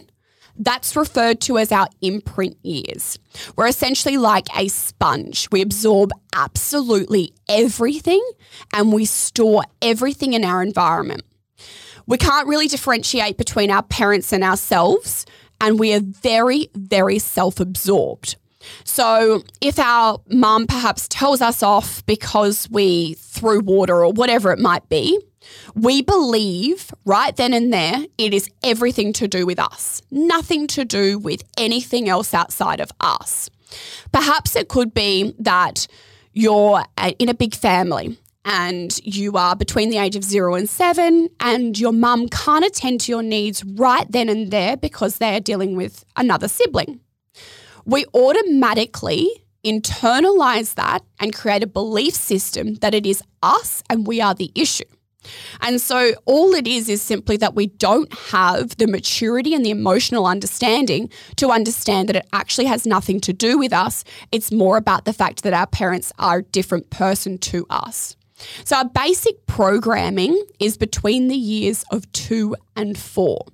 that's 0.58 0.96
referred 0.96 1.40
to 1.42 1.56
as 1.58 1.70
our 1.70 1.88
imprint 2.02 2.56
years. 2.62 3.18
We're 3.56 3.68
essentially 3.68 4.16
like 4.18 4.46
a 4.56 4.68
sponge. 4.68 5.48
We 5.52 5.62
absorb 5.62 6.10
absolutely 6.34 7.32
everything 7.48 8.22
and 8.72 8.92
we 8.92 9.04
store 9.04 9.62
everything 9.80 10.32
in 10.32 10.44
our 10.44 10.62
environment. 10.62 11.22
We 12.08 12.16
can't 12.16 12.48
really 12.48 12.68
differentiate 12.68 13.36
between 13.36 13.70
our 13.70 13.82
parents 13.82 14.32
and 14.32 14.42
ourselves, 14.42 15.26
and 15.60 15.78
we 15.78 15.92
are 15.92 16.00
very, 16.00 16.70
very 16.74 17.18
self 17.18 17.60
absorbed. 17.60 18.36
So, 18.82 19.42
if 19.60 19.78
our 19.78 20.18
mum 20.30 20.66
perhaps 20.66 21.06
tells 21.08 21.42
us 21.42 21.62
off 21.62 22.04
because 22.06 22.66
we 22.70 23.14
threw 23.18 23.60
water 23.60 24.02
or 24.02 24.10
whatever 24.10 24.52
it 24.52 24.58
might 24.58 24.88
be, 24.88 25.20
we 25.74 26.00
believe 26.00 26.90
right 27.04 27.36
then 27.36 27.52
and 27.52 27.72
there 27.72 28.06
it 28.16 28.32
is 28.32 28.48
everything 28.64 29.12
to 29.12 29.28
do 29.28 29.44
with 29.44 29.58
us, 29.58 30.00
nothing 30.10 30.66
to 30.68 30.86
do 30.86 31.18
with 31.18 31.42
anything 31.58 32.08
else 32.08 32.32
outside 32.32 32.80
of 32.80 32.90
us. 33.00 33.50
Perhaps 34.12 34.56
it 34.56 34.68
could 34.68 34.94
be 34.94 35.34
that 35.38 35.86
you're 36.32 36.84
uh, 36.96 37.12
in 37.18 37.28
a 37.28 37.34
big 37.34 37.54
family 37.54 38.16
and 38.44 38.98
you 39.04 39.36
are 39.36 39.54
between 39.54 39.90
the 39.90 39.98
age 39.98 40.16
of 40.16 40.24
zero 40.24 40.54
and 40.54 40.68
seven, 40.68 41.28
and 41.40 41.78
your 41.78 41.92
mum 41.92 42.28
can't 42.28 42.64
attend 42.64 43.00
to 43.02 43.12
your 43.12 43.22
needs 43.22 43.64
right 43.64 44.10
then 44.10 44.28
and 44.28 44.50
there 44.50 44.76
because 44.76 45.18
they 45.18 45.36
are 45.36 45.40
dealing 45.40 45.76
with 45.76 46.04
another 46.16 46.48
sibling. 46.48 47.00
We 47.84 48.04
automatically 48.14 49.28
internalize 49.64 50.74
that 50.74 51.02
and 51.18 51.34
create 51.34 51.62
a 51.62 51.66
belief 51.66 52.14
system 52.14 52.74
that 52.76 52.94
it 52.94 53.04
is 53.04 53.22
us 53.42 53.82
and 53.90 54.06
we 54.06 54.20
are 54.20 54.34
the 54.34 54.52
issue. 54.54 54.84
And 55.60 55.80
so 55.80 56.12
all 56.24 56.54
it 56.54 56.66
is 56.66 56.88
is 56.88 57.02
simply 57.02 57.36
that 57.38 57.54
we 57.54 57.66
don't 57.66 58.12
have 58.30 58.76
the 58.76 58.86
maturity 58.86 59.54
and 59.54 59.64
the 59.64 59.70
emotional 59.70 60.26
understanding 60.26 61.10
to 61.36 61.50
understand 61.50 62.08
that 62.08 62.16
it 62.16 62.28
actually 62.32 62.66
has 62.66 62.86
nothing 62.86 63.20
to 63.20 63.32
do 63.32 63.58
with 63.58 63.72
us. 63.72 64.04
It's 64.32 64.52
more 64.52 64.76
about 64.76 65.04
the 65.04 65.12
fact 65.12 65.42
that 65.42 65.52
our 65.52 65.66
parents 65.66 66.12
are 66.18 66.38
a 66.38 66.42
different 66.42 66.90
person 66.90 67.36
to 67.38 67.66
us. 67.68 68.16
So, 68.64 68.76
our 68.76 68.84
basic 68.84 69.46
programming 69.46 70.40
is 70.58 70.76
between 70.76 71.28
the 71.28 71.36
years 71.36 71.84
of 71.90 72.10
two 72.12 72.54
and 72.76 72.98
four. 72.98 73.46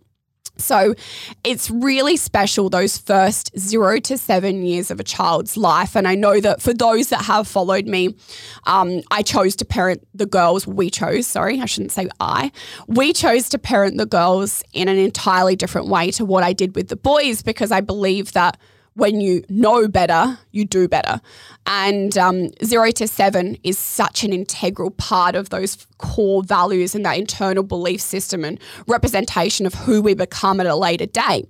So 0.57 0.95
it's 1.43 1.69
really 1.71 2.17
special 2.17 2.71
those 2.71 2.97
first 2.97 3.59
zero 3.59 3.99
to 4.01 4.17
seven 4.17 4.65
years 4.65 4.91
of 4.91 5.01
a 5.01 5.05
child's 5.05 5.57
life. 5.57 5.97
And 5.97 6.07
I 6.07 6.15
know 6.15 6.41
that 6.41 6.63
for 6.63 6.73
those 6.73 7.09
that 7.09 7.25
have 7.25 7.49
followed 7.49 7.87
me, 7.87 8.15
um, 8.65 9.03
I 9.11 9.23
chose 9.23 9.57
to 9.57 9.65
parent 9.65 10.07
the 10.15 10.27
girls. 10.27 10.67
We 10.67 10.91
chose, 10.91 11.27
sorry, 11.27 11.61
I 11.61 11.67
shouldn't 11.67 11.93
say 11.93 12.09
I. 12.21 12.53
We 12.87 13.13
chose 13.13 13.49
to 13.51 13.59
parent 13.59 13.99
the 13.99 14.07
girls 14.07 14.63
in 14.73 14.89
an 14.89 14.97
entirely 14.97 15.57
different 15.57 15.89
way 15.89 16.13
to 16.13 16.25
what 16.25 16.45
I 16.45 16.53
did 16.53 16.77
with 16.77 16.89
the 16.89 16.97
boys 16.97 17.43
because 17.43 17.73
I 17.73 17.81
believe 17.81 18.33
that 18.33 18.57
when 18.95 19.21
you 19.21 19.45
know 19.49 19.89
better, 19.89 20.39
you 20.53 20.65
do 20.65 20.89
better. 20.89 21.21
And 21.67 22.17
um, 22.17 22.51
zero 22.65 22.91
to 22.93 23.09
seven 23.09 23.57
is 23.65 23.79
such 23.79 24.23
an 24.23 24.33
integral 24.33 24.91
part 24.91 25.35
of 25.35 25.49
those 25.51 25.87
core 25.99 26.43
values 26.43 26.95
and 26.95 27.05
that 27.05 27.19
internal 27.19 27.63
belief 27.63 28.01
system 28.01 28.45
and 28.45 28.61
representation 28.87 29.67
of 29.67 29.75
who 29.75 30.03
we 30.03 30.15
become 30.15 30.61
at 30.61 30.67
a 30.67 30.77
later 30.77 31.07
date. 31.07 31.49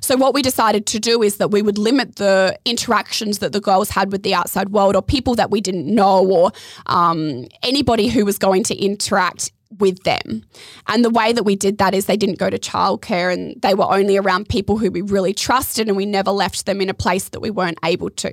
So, 0.00 0.16
what 0.16 0.34
we 0.34 0.42
decided 0.42 0.86
to 0.86 1.00
do 1.00 1.22
is 1.22 1.38
that 1.38 1.50
we 1.50 1.62
would 1.62 1.78
limit 1.78 2.16
the 2.16 2.58
interactions 2.66 3.38
that 3.38 3.52
the 3.52 3.60
girls 3.60 3.90
had 3.90 4.12
with 4.12 4.22
the 4.22 4.34
outside 4.34 4.68
world 4.68 4.94
or 4.94 5.02
people 5.02 5.34
that 5.36 5.50
we 5.50 5.62
didn't 5.62 5.86
know 5.86 6.26
or 6.26 6.52
um, 6.86 7.46
anybody 7.62 8.08
who 8.08 8.24
was 8.26 8.38
going 8.38 8.62
to 8.64 8.76
interact 8.76 9.52
with 9.78 10.02
them. 10.04 10.42
And 10.88 11.04
the 11.04 11.10
way 11.10 11.32
that 11.32 11.44
we 11.44 11.56
did 11.56 11.78
that 11.78 11.94
is 11.94 12.06
they 12.06 12.16
didn't 12.16 12.38
go 12.38 12.50
to 12.50 12.58
childcare 12.58 13.32
and 13.32 13.60
they 13.62 13.74
were 13.74 13.90
only 13.90 14.16
around 14.16 14.48
people 14.48 14.78
who 14.78 14.90
we 14.90 15.02
really 15.02 15.34
trusted 15.34 15.88
and 15.88 15.96
we 15.96 16.06
never 16.06 16.30
left 16.30 16.66
them 16.66 16.80
in 16.80 16.88
a 16.88 16.94
place 16.94 17.28
that 17.30 17.40
we 17.40 17.50
weren't 17.50 17.78
able 17.84 18.10
to. 18.10 18.32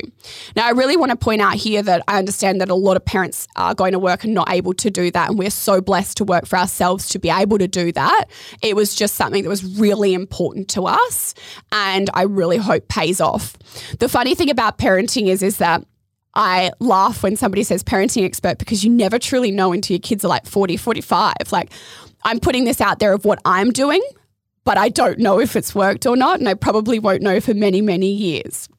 Now, 0.56 0.68
I 0.68 0.72
really 0.72 0.98
want 0.98 1.12
to 1.12 1.18
point 1.18 1.42
out 1.42 1.56
here 1.56 1.82
that 1.84 2.04
I 2.08 2.20
understand 2.20 2.62
that 2.62 2.70
a 2.70 2.76
lot 2.76 2.98
of 2.98 3.06
parents 3.06 3.48
are 3.56 3.74
going 3.74 3.94
to 3.94 4.00
work 4.00 4.24
and 4.24 4.34
not 4.34 4.50
able 4.50 4.74
to 4.76 4.90
do 4.90 5.12
that. 5.12 5.30
And 5.30 5.40
we're 5.40 5.50
so 5.50 5.82
blessed 5.82 6.18
to 6.18 6.24
work 6.24 6.46
for 6.46 6.58
ourselves 6.58 7.10
to 7.10 7.20
be 7.20 7.30
able 7.30 7.58
to 7.58 7.68
do 7.68 7.92
that. 7.92 8.26
It 8.62 8.76
was 8.76 8.96
just 8.96 9.16
something 9.16 9.44
that 9.44 9.50
was 9.50 9.64
really 9.80 10.14
important 10.14 10.70
to 10.70 10.86
us 10.86 11.34
and 11.72 12.10
I 12.14 12.24
really 12.24 12.58
hope 12.58 12.88
pays 12.88 13.22
off. 13.22 13.58
The 14.00 14.10
funny 14.10 14.36
thing 14.36 14.50
about 14.50 14.78
parenting 14.78 15.28
is, 15.28 15.44
is 15.44 15.58
that 15.58 15.86
I 16.34 16.72
laugh 16.80 17.24
when 17.24 17.36
somebody 17.36 17.64
says 17.64 17.84
parenting 17.84 18.26
expert 18.26 18.58
because 18.58 18.84
you 18.84 18.90
never 18.90 19.20
truly 19.20 19.52
know 19.52 19.74
until 19.74 19.96
your 19.96 20.02
kids 20.02 20.24
are 20.24 20.30
like 20.30 20.46
40, 20.46 20.78
45. 20.78 21.34
Like, 21.52 21.72
I'm 22.24 22.40
putting 22.40 22.64
this 22.64 22.82
out 22.82 23.00
there 23.00 23.14
of 23.14 23.26
what 23.26 23.40
I'm 23.46 23.72
doing, 23.72 24.02
but 24.64 24.78
I 24.78 24.90
don't 24.90 25.20
know 25.20 25.40
if 25.40 25.56
it's 25.56 25.76
worked 25.76 26.06
or 26.06 26.16
not. 26.16 26.40
And 26.40 26.48
I 26.48 26.54
probably 26.54 27.00
won't 27.00 27.22
know 27.22 27.40
for 27.40 27.54
many, 27.54 27.82
many 27.82 28.12
years. 28.12 28.70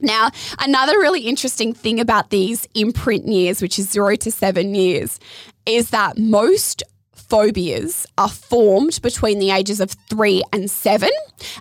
Now, 0.00 0.30
another 0.58 0.98
really 0.98 1.22
interesting 1.22 1.72
thing 1.72 2.00
about 2.00 2.30
these 2.30 2.68
imprint 2.74 3.28
years, 3.28 3.62
which 3.62 3.78
is 3.78 3.88
zero 3.88 4.14
to 4.16 4.30
seven 4.30 4.74
years, 4.74 5.18
is 5.64 5.90
that 5.90 6.18
most 6.18 6.82
phobias 7.28 8.06
are 8.18 8.28
formed 8.28 9.00
between 9.02 9.38
the 9.38 9.50
ages 9.50 9.80
of 9.80 9.90
three 10.08 10.42
and 10.52 10.70
seven 10.70 11.10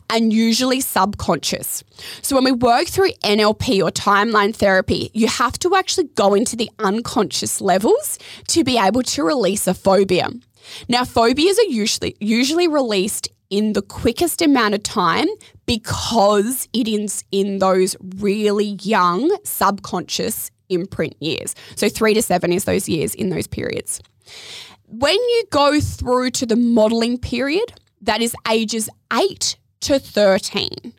and 0.10 0.32
usually 0.32 0.82
subconscious. 0.82 1.84
So, 2.22 2.36
when 2.36 2.44
we 2.44 2.52
work 2.52 2.88
through 2.88 3.12
NLP 3.24 3.84
or 3.84 3.92
timeline 3.92 4.56
therapy, 4.56 5.12
you 5.14 5.28
have 5.28 5.58
to 5.60 5.76
actually 5.76 6.08
go 6.16 6.34
into 6.34 6.56
the 6.56 6.70
unconscious 6.80 7.62
levels 7.62 8.20
to 8.50 8.64
be 8.64 8.78
able 8.78 9.04
to 9.04 9.24
release 9.24 9.68
a 9.68 9.74
phobia. 9.74 10.30
Now, 10.88 11.06
phobias 11.06 11.60
are 11.60 11.64
usually 11.64 12.16
usually 12.20 12.68
released 12.68 13.30
in 13.50 13.74
the 13.74 13.82
quickest 13.82 14.42
amount 14.42 14.74
of 14.74 14.84
time 14.84 15.28
because 15.66 16.68
it 16.74 16.88
is 16.88 17.24
in 17.32 17.60
those 17.60 17.96
really 18.18 18.78
young 18.82 19.36
subconscious 19.44 20.52
imprint 20.70 21.16
years. 21.20 21.56
So, 21.76 21.90
three 21.90 22.14
to 22.14 22.22
seven 22.22 22.52
is 22.52 22.66
those 22.66 22.90
years 22.90 23.16
in 23.16 23.30
those 23.30 23.48
periods. 23.48 24.02
When 24.88 25.16
you 25.16 25.44
go 25.50 25.80
through 25.80 26.32
to 26.32 26.46
the 26.46 26.56
modelling 26.56 27.18
period, 27.18 27.74
that 28.02 28.22
is 28.22 28.36
ages 28.48 28.90
8 29.12 29.58
to 29.82 30.00
13. 30.00 30.94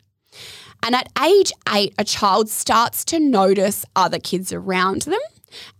And 0.83 0.95
at 0.95 1.09
age 1.23 1.51
8, 1.69 1.93
a 1.97 2.03
child 2.03 2.49
starts 2.49 3.05
to 3.05 3.19
notice 3.19 3.85
other 3.95 4.19
kids 4.19 4.51
around 4.51 5.03
them 5.03 5.19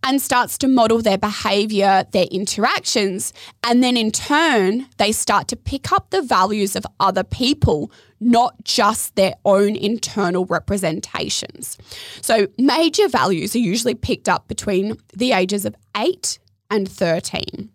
and 0.03 0.21
starts 0.21 0.57
to 0.59 0.67
model 0.67 1.01
their 1.01 1.17
behavior, 1.17 2.05
their 2.11 2.25
interactions. 2.31 3.33
And 3.63 3.83
then 3.83 3.97
in 3.97 4.11
turn, 4.11 4.87
they 4.97 5.11
start 5.11 5.47
to 5.49 5.55
pick 5.55 5.91
up 5.91 6.09
the 6.09 6.21
values 6.21 6.75
of 6.75 6.85
other 7.01 7.23
people, 7.23 7.91
not 8.19 8.63
just 8.63 9.15
their 9.15 9.35
own 9.43 9.75
internal 9.75 10.45
representations. 10.45 11.77
So, 12.21 12.47
major 12.57 13.09
values 13.09 13.53
are 13.55 13.59
usually 13.59 13.95
picked 13.95 14.29
up 14.29 14.47
between 14.47 14.97
the 15.13 15.33
ages 15.33 15.65
of 15.65 15.75
8 15.95 16.39
and 16.71 16.89
13. 16.89 17.69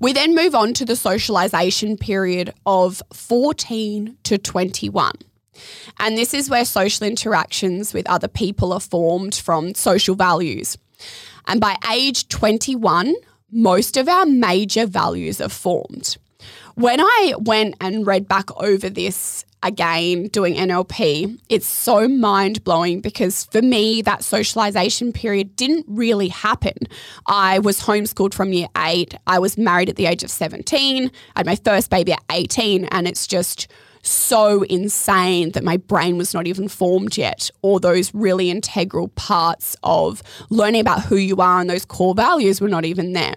We 0.00 0.12
then 0.12 0.34
move 0.34 0.54
on 0.54 0.74
to 0.74 0.84
the 0.84 0.96
socialization 0.96 1.96
period 1.96 2.52
of 2.64 3.02
14 3.12 4.16
to 4.24 4.38
21. 4.38 5.12
And 5.98 6.16
this 6.16 6.34
is 6.34 6.50
where 6.50 6.64
social 6.64 7.06
interactions 7.06 7.94
with 7.94 8.08
other 8.08 8.28
people 8.28 8.72
are 8.72 8.80
formed 8.80 9.34
from 9.34 9.74
social 9.74 10.14
values. 10.14 10.76
And 11.46 11.60
by 11.60 11.76
age 11.90 12.28
21, 12.28 13.14
most 13.50 13.96
of 13.96 14.08
our 14.08 14.26
major 14.26 14.86
values 14.86 15.40
are 15.40 15.48
formed. 15.48 16.16
When 16.74 17.00
I 17.00 17.34
went 17.38 17.76
and 17.80 18.06
read 18.06 18.28
back 18.28 18.50
over 18.60 18.90
this 18.90 19.44
again 19.62 20.28
doing 20.28 20.54
NLP, 20.54 21.38
it's 21.48 21.66
so 21.66 22.08
mind 22.08 22.62
blowing 22.64 23.00
because 23.00 23.44
for 23.44 23.62
me, 23.62 24.02
that 24.02 24.24
socialization 24.24 25.12
period 25.12 25.56
didn't 25.56 25.86
really 25.88 26.28
happen. 26.28 26.74
I 27.26 27.58
was 27.58 27.80
homeschooled 27.80 28.34
from 28.34 28.52
year 28.52 28.68
eight. 28.76 29.14
I 29.26 29.38
was 29.38 29.58
married 29.58 29.88
at 29.88 29.96
the 29.96 30.06
age 30.06 30.22
of 30.22 30.30
17. 30.30 31.10
I 31.34 31.38
had 31.38 31.46
my 31.46 31.56
first 31.56 31.90
baby 31.90 32.12
at 32.12 32.22
18, 32.30 32.84
and 32.86 33.08
it's 33.08 33.26
just 33.26 33.68
so 34.06 34.62
insane 34.62 35.50
that 35.52 35.64
my 35.64 35.76
brain 35.76 36.16
was 36.16 36.32
not 36.32 36.46
even 36.46 36.68
formed 36.68 37.16
yet, 37.16 37.50
or 37.62 37.80
those 37.80 38.14
really 38.14 38.50
integral 38.50 39.08
parts 39.08 39.76
of 39.82 40.22
learning 40.48 40.80
about 40.80 41.02
who 41.04 41.16
you 41.16 41.36
are 41.36 41.60
and 41.60 41.68
those 41.68 41.84
core 41.84 42.14
values 42.14 42.60
were 42.60 42.68
not 42.68 42.84
even 42.84 43.12
there. 43.12 43.34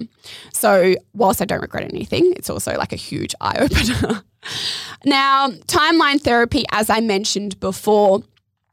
So, 0.54 0.96
whilst 1.14 1.42
I 1.42 1.46
don't 1.46 1.62
regret 1.62 1.84
anything, 1.84 2.34
it's 2.38 2.50
also 2.50 2.78
like 2.78 2.94
a 2.94 2.98
huge 2.98 3.34
eye 3.42 3.58
opener. 3.60 4.24
now, 5.06 5.50
timeline 5.50 6.22
therapy, 6.22 6.66
as 6.72 6.90
I 6.90 7.00
mentioned 7.00 7.60
before, 7.60 8.24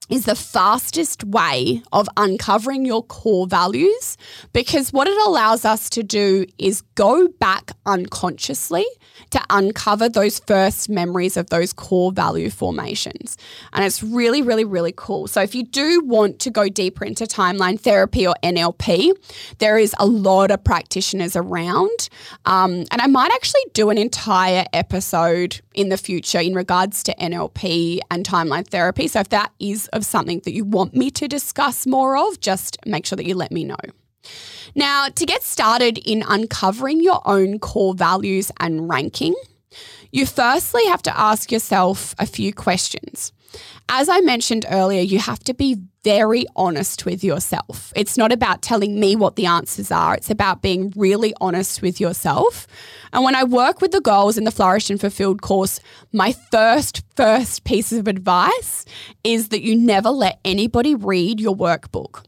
is 0.08 0.24
the 0.24 0.36
fastest 0.36 1.24
way 1.24 1.82
of 1.92 2.08
uncovering 2.16 2.84
your 2.84 3.02
core 3.02 3.46
values 3.46 4.16
because 4.52 4.92
what 4.92 5.08
it 5.08 5.18
allows 5.26 5.64
us 5.64 5.90
to 5.90 6.02
do 6.02 6.46
is 6.58 6.82
go 6.96 7.28
back 7.28 7.70
unconsciously 7.84 8.84
to 9.30 9.40
uncover 9.50 10.08
those 10.08 10.40
first 10.40 10.88
memories 10.88 11.36
of 11.36 11.48
those 11.50 11.72
core 11.72 12.10
value 12.10 12.50
formations. 12.50 13.36
And 13.72 13.84
it's 13.84 14.02
really, 14.02 14.42
really, 14.42 14.64
really 14.64 14.92
cool. 14.96 15.28
So 15.28 15.42
if 15.42 15.54
you 15.54 15.64
do 15.64 16.00
want 16.04 16.40
to 16.40 16.50
go 16.50 16.68
deeper 16.68 17.04
into 17.04 17.24
timeline 17.24 17.78
therapy 17.78 18.26
or 18.26 18.34
NLP, 18.42 19.12
there 19.58 19.78
is 19.78 19.94
a 19.98 20.06
lot 20.06 20.50
of 20.50 20.64
practitioners 20.64 21.36
around. 21.36 22.08
Um, 22.46 22.84
and 22.90 23.00
I 23.00 23.06
might 23.06 23.30
actually 23.32 23.64
do 23.74 23.90
an 23.90 23.98
entire 23.98 24.64
episode 24.72 25.60
in 25.74 25.90
the 25.90 25.98
future 25.98 26.40
in 26.40 26.54
regards 26.54 27.02
to 27.04 27.14
NLP 27.16 28.00
and 28.10 28.26
timeline 28.26 28.66
therapy. 28.66 29.06
So 29.06 29.20
if 29.20 29.28
that 29.28 29.52
is 29.60 29.86
of 29.88 30.04
something 30.04 30.40
that 30.40 30.52
you 30.52 30.64
want 30.64 30.94
me 30.94 31.10
to 31.12 31.28
discuss 31.28 31.86
more 31.86 32.16
of, 32.16 32.40
just 32.40 32.78
make 32.86 33.06
sure 33.06 33.16
that 33.16 33.26
you 33.26 33.34
let 33.34 33.52
me 33.52 33.64
know. 33.64 33.76
Now, 34.74 35.08
to 35.08 35.26
get 35.26 35.42
started 35.42 35.98
in 35.98 36.22
uncovering 36.26 37.02
your 37.02 37.22
own 37.24 37.58
core 37.58 37.94
values 37.94 38.52
and 38.60 38.88
ranking, 38.88 39.34
you 40.12 40.26
firstly 40.26 40.84
have 40.86 41.02
to 41.02 41.18
ask 41.18 41.50
yourself 41.50 42.14
a 42.18 42.26
few 42.26 42.52
questions. 42.52 43.32
As 43.88 44.08
I 44.08 44.20
mentioned 44.20 44.66
earlier, 44.70 45.00
you 45.00 45.18
have 45.18 45.38
to 45.44 45.54
be 45.54 45.78
very 46.02 46.46
honest 46.56 47.04
with 47.04 47.24
yourself. 47.24 47.92
It's 47.96 48.16
not 48.16 48.32
about 48.32 48.62
telling 48.62 48.98
me 49.00 49.16
what 49.16 49.36
the 49.36 49.46
answers 49.46 49.90
are, 49.90 50.14
it's 50.14 50.30
about 50.30 50.62
being 50.62 50.92
really 50.96 51.34
honest 51.40 51.82
with 51.82 52.00
yourself. 52.00 52.66
And 53.12 53.24
when 53.24 53.34
I 53.34 53.44
work 53.44 53.80
with 53.80 53.92
the 53.92 54.00
girls 54.00 54.36
in 54.36 54.44
the 54.44 54.50
Flourish 54.50 54.90
and 54.90 55.00
Fulfilled 55.00 55.42
course, 55.42 55.80
my 56.12 56.32
first, 56.50 57.02
first 57.16 57.64
piece 57.64 57.92
of 57.92 58.08
advice 58.08 58.84
is 59.24 59.48
that 59.48 59.62
you 59.62 59.76
never 59.76 60.10
let 60.10 60.38
anybody 60.44 60.94
read 60.94 61.40
your 61.40 61.56
workbook. 61.56 62.24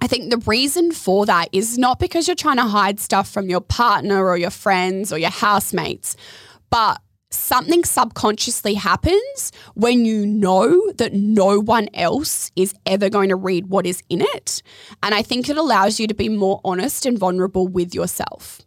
I 0.00 0.06
think 0.06 0.30
the 0.30 0.38
reason 0.38 0.92
for 0.92 1.26
that 1.26 1.48
is 1.52 1.76
not 1.76 1.98
because 1.98 2.28
you're 2.28 2.36
trying 2.36 2.56
to 2.56 2.64
hide 2.64 3.00
stuff 3.00 3.28
from 3.28 3.48
your 3.48 3.60
partner 3.60 4.26
or 4.26 4.36
your 4.36 4.50
friends 4.50 5.12
or 5.12 5.18
your 5.18 5.30
housemates, 5.30 6.16
but 6.70 7.00
something 7.30 7.84
subconsciously 7.84 8.74
happens 8.74 9.52
when 9.74 10.04
you 10.04 10.24
know 10.24 10.92
that 10.92 11.12
no 11.12 11.60
one 11.60 11.88
else 11.94 12.50
is 12.56 12.74
ever 12.86 13.10
going 13.10 13.28
to 13.28 13.36
read 13.36 13.66
what 13.66 13.86
is 13.86 14.02
in 14.08 14.22
it. 14.22 14.62
And 15.02 15.14
I 15.14 15.22
think 15.22 15.48
it 15.48 15.58
allows 15.58 16.00
you 16.00 16.06
to 16.06 16.14
be 16.14 16.28
more 16.28 16.60
honest 16.64 17.04
and 17.04 17.18
vulnerable 17.18 17.66
with 17.66 17.94
yourself. 17.94 18.62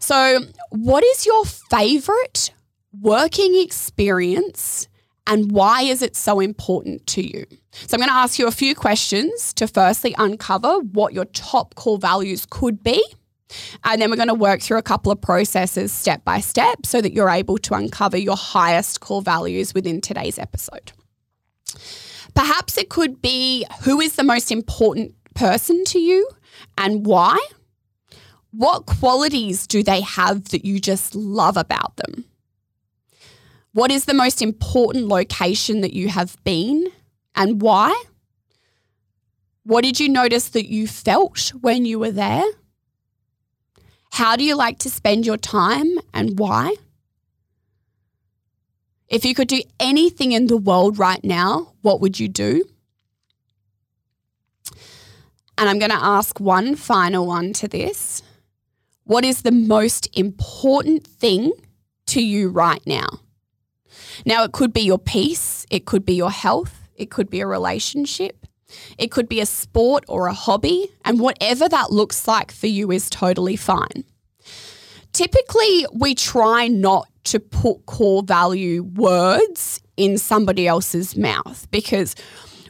So, 0.00 0.40
what 0.70 1.04
is 1.04 1.24
your 1.24 1.44
favorite 1.44 2.52
working 3.00 3.60
experience 3.60 4.88
and 5.26 5.52
why 5.52 5.82
is 5.82 6.02
it 6.02 6.16
so 6.16 6.40
important 6.40 7.06
to 7.08 7.22
you? 7.22 7.46
So, 7.72 7.94
I'm 7.94 8.00
going 8.00 8.08
to 8.08 8.14
ask 8.14 8.38
you 8.38 8.46
a 8.46 8.52
few 8.52 8.74
questions 8.74 9.52
to 9.54 9.66
firstly 9.66 10.14
uncover 10.18 10.78
what 10.80 11.12
your 11.12 11.24
top 11.26 11.74
core 11.74 11.98
values 11.98 12.46
could 12.48 12.82
be. 12.82 13.02
And 13.84 14.00
then 14.00 14.10
we're 14.10 14.16
going 14.16 14.28
to 14.28 14.34
work 14.34 14.60
through 14.60 14.78
a 14.78 14.82
couple 14.82 15.12
of 15.12 15.20
processes 15.20 15.92
step 15.92 16.24
by 16.24 16.40
step 16.40 16.86
so 16.86 17.00
that 17.00 17.12
you're 17.12 17.28
able 17.28 17.58
to 17.58 17.74
uncover 17.74 18.16
your 18.16 18.36
highest 18.36 19.00
core 19.00 19.22
values 19.22 19.74
within 19.74 20.00
today's 20.00 20.38
episode. 20.38 20.92
Perhaps 22.34 22.76
it 22.78 22.88
could 22.88 23.22
be 23.22 23.64
who 23.82 24.00
is 24.00 24.16
the 24.16 24.24
most 24.24 24.50
important 24.50 25.14
person 25.34 25.84
to 25.84 25.98
you 25.98 26.28
and 26.78 27.06
why? 27.06 27.38
What 28.50 28.86
qualities 28.86 29.66
do 29.66 29.82
they 29.82 30.00
have 30.00 30.50
that 30.50 30.64
you 30.64 30.80
just 30.80 31.14
love 31.14 31.56
about 31.56 31.96
them? 31.96 32.24
What 33.74 33.90
is 33.90 34.04
the 34.04 34.14
most 34.14 34.40
important 34.40 35.08
location 35.08 35.80
that 35.80 35.94
you 35.94 36.08
have 36.08 36.36
been 36.44 36.86
and 37.34 37.60
why? 37.60 38.04
What 39.64 39.82
did 39.82 39.98
you 39.98 40.08
notice 40.08 40.48
that 40.50 40.70
you 40.70 40.86
felt 40.86 41.52
when 41.60 41.84
you 41.84 41.98
were 41.98 42.12
there? 42.12 42.44
How 44.12 44.36
do 44.36 44.44
you 44.44 44.54
like 44.54 44.78
to 44.78 44.88
spend 44.88 45.26
your 45.26 45.36
time 45.36 45.88
and 46.12 46.38
why? 46.38 46.76
If 49.08 49.24
you 49.24 49.34
could 49.34 49.48
do 49.48 49.62
anything 49.80 50.30
in 50.30 50.46
the 50.46 50.56
world 50.56 50.96
right 50.96 51.24
now, 51.24 51.72
what 51.82 52.00
would 52.00 52.20
you 52.20 52.28
do? 52.28 52.64
And 55.58 55.68
I'm 55.68 55.80
going 55.80 55.90
to 55.90 55.96
ask 55.96 56.38
one 56.38 56.76
final 56.76 57.26
one 57.26 57.52
to 57.54 57.66
this. 57.66 58.22
What 59.02 59.24
is 59.24 59.42
the 59.42 59.50
most 59.50 60.16
important 60.16 61.04
thing 61.04 61.50
to 62.06 62.22
you 62.22 62.50
right 62.50 62.86
now? 62.86 63.23
Now, 64.24 64.44
it 64.44 64.52
could 64.52 64.72
be 64.72 64.82
your 64.82 64.98
peace, 64.98 65.66
it 65.70 65.86
could 65.86 66.04
be 66.04 66.14
your 66.14 66.30
health, 66.30 66.88
it 66.96 67.10
could 67.10 67.30
be 67.30 67.40
a 67.40 67.46
relationship, 67.46 68.46
it 68.98 69.10
could 69.10 69.28
be 69.28 69.40
a 69.40 69.46
sport 69.46 70.04
or 70.08 70.26
a 70.26 70.32
hobby, 70.32 70.90
and 71.04 71.20
whatever 71.20 71.68
that 71.68 71.90
looks 71.90 72.26
like 72.26 72.52
for 72.52 72.66
you 72.66 72.90
is 72.90 73.10
totally 73.10 73.56
fine. 73.56 74.04
Typically, 75.12 75.86
we 75.92 76.14
try 76.14 76.66
not 76.66 77.08
to 77.24 77.40
put 77.40 77.86
core 77.86 78.22
value 78.22 78.82
words 78.82 79.80
in 79.96 80.18
somebody 80.18 80.66
else's 80.66 81.16
mouth 81.16 81.68
because 81.70 82.14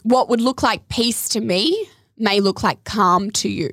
what 0.03 0.29
would 0.29 0.41
look 0.41 0.61
like 0.61 0.87
peace 0.87 1.27
to 1.29 1.41
me 1.41 1.89
may 2.17 2.39
look 2.39 2.63
like 2.63 2.83
calm 2.83 3.31
to 3.31 3.49
you. 3.49 3.69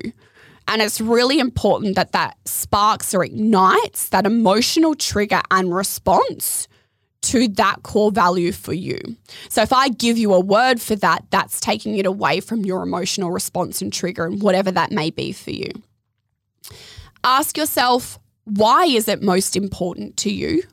And 0.67 0.81
it's 0.81 0.99
really 0.99 1.39
important 1.39 1.95
that 1.95 2.13
that 2.13 2.37
sparks 2.45 3.13
or 3.13 3.23
ignites 3.23 4.09
that 4.09 4.25
emotional 4.25 4.95
trigger 4.95 5.41
and 5.51 5.73
response 5.73 6.67
to 7.23 7.47
that 7.47 7.83
core 7.83 8.11
value 8.11 8.51
for 8.51 8.73
you. 8.73 8.99
So 9.49 9.61
if 9.61 9.73
I 9.73 9.89
give 9.89 10.17
you 10.17 10.33
a 10.33 10.39
word 10.39 10.81
for 10.81 10.95
that, 10.97 11.25
that's 11.29 11.59
taking 11.59 11.97
it 11.97 12.05
away 12.05 12.39
from 12.39 12.65
your 12.65 12.83
emotional 12.83 13.31
response 13.31 13.81
and 13.81 13.91
trigger 13.91 14.25
and 14.25 14.41
whatever 14.41 14.71
that 14.71 14.91
may 14.91 15.09
be 15.09 15.31
for 15.31 15.51
you. 15.51 15.71
Ask 17.23 17.57
yourself, 17.57 18.19
why 18.43 18.85
is 18.85 19.07
it 19.07 19.21
most 19.21 19.55
important 19.55 20.17
to 20.17 20.31
you? 20.31 20.63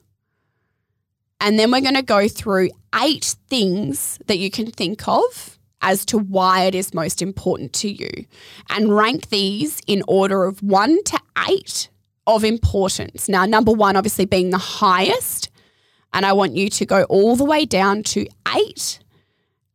And 1.41 1.59
then 1.59 1.71
we're 1.71 1.81
going 1.81 1.95
to 1.95 2.03
go 2.03 2.29
through 2.29 2.71
eight 3.01 3.37
things 3.49 4.19
that 4.27 4.39
you 4.39 4.51
can 4.51 4.71
think 4.71 5.07
of 5.09 5.59
as 5.83 6.05
to 6.07 6.19
why 6.19 6.65
it 6.65 6.75
is 6.75 6.93
most 6.93 7.23
important 7.23 7.73
to 7.73 7.89
you 7.91 8.27
and 8.69 8.95
rank 8.95 9.31
these 9.31 9.81
in 9.87 10.03
order 10.07 10.45
of 10.45 10.63
one 10.63 11.03
to 11.05 11.19
eight 11.49 11.89
of 12.27 12.45
importance. 12.45 13.29
Now, 13.29 13.47
number 13.47 13.73
one, 13.73 13.97
obviously, 13.97 14.27
being 14.27 14.51
the 14.51 14.59
highest 14.59 15.50
and 16.13 16.27
I 16.27 16.33
want 16.33 16.57
you 16.57 16.69
to 16.69 16.87
go 16.87 17.05
all 17.05 17.37
the 17.37 17.45
way 17.45 17.65
down 17.65 18.03
to 18.05 18.27
eight. 18.55 19.01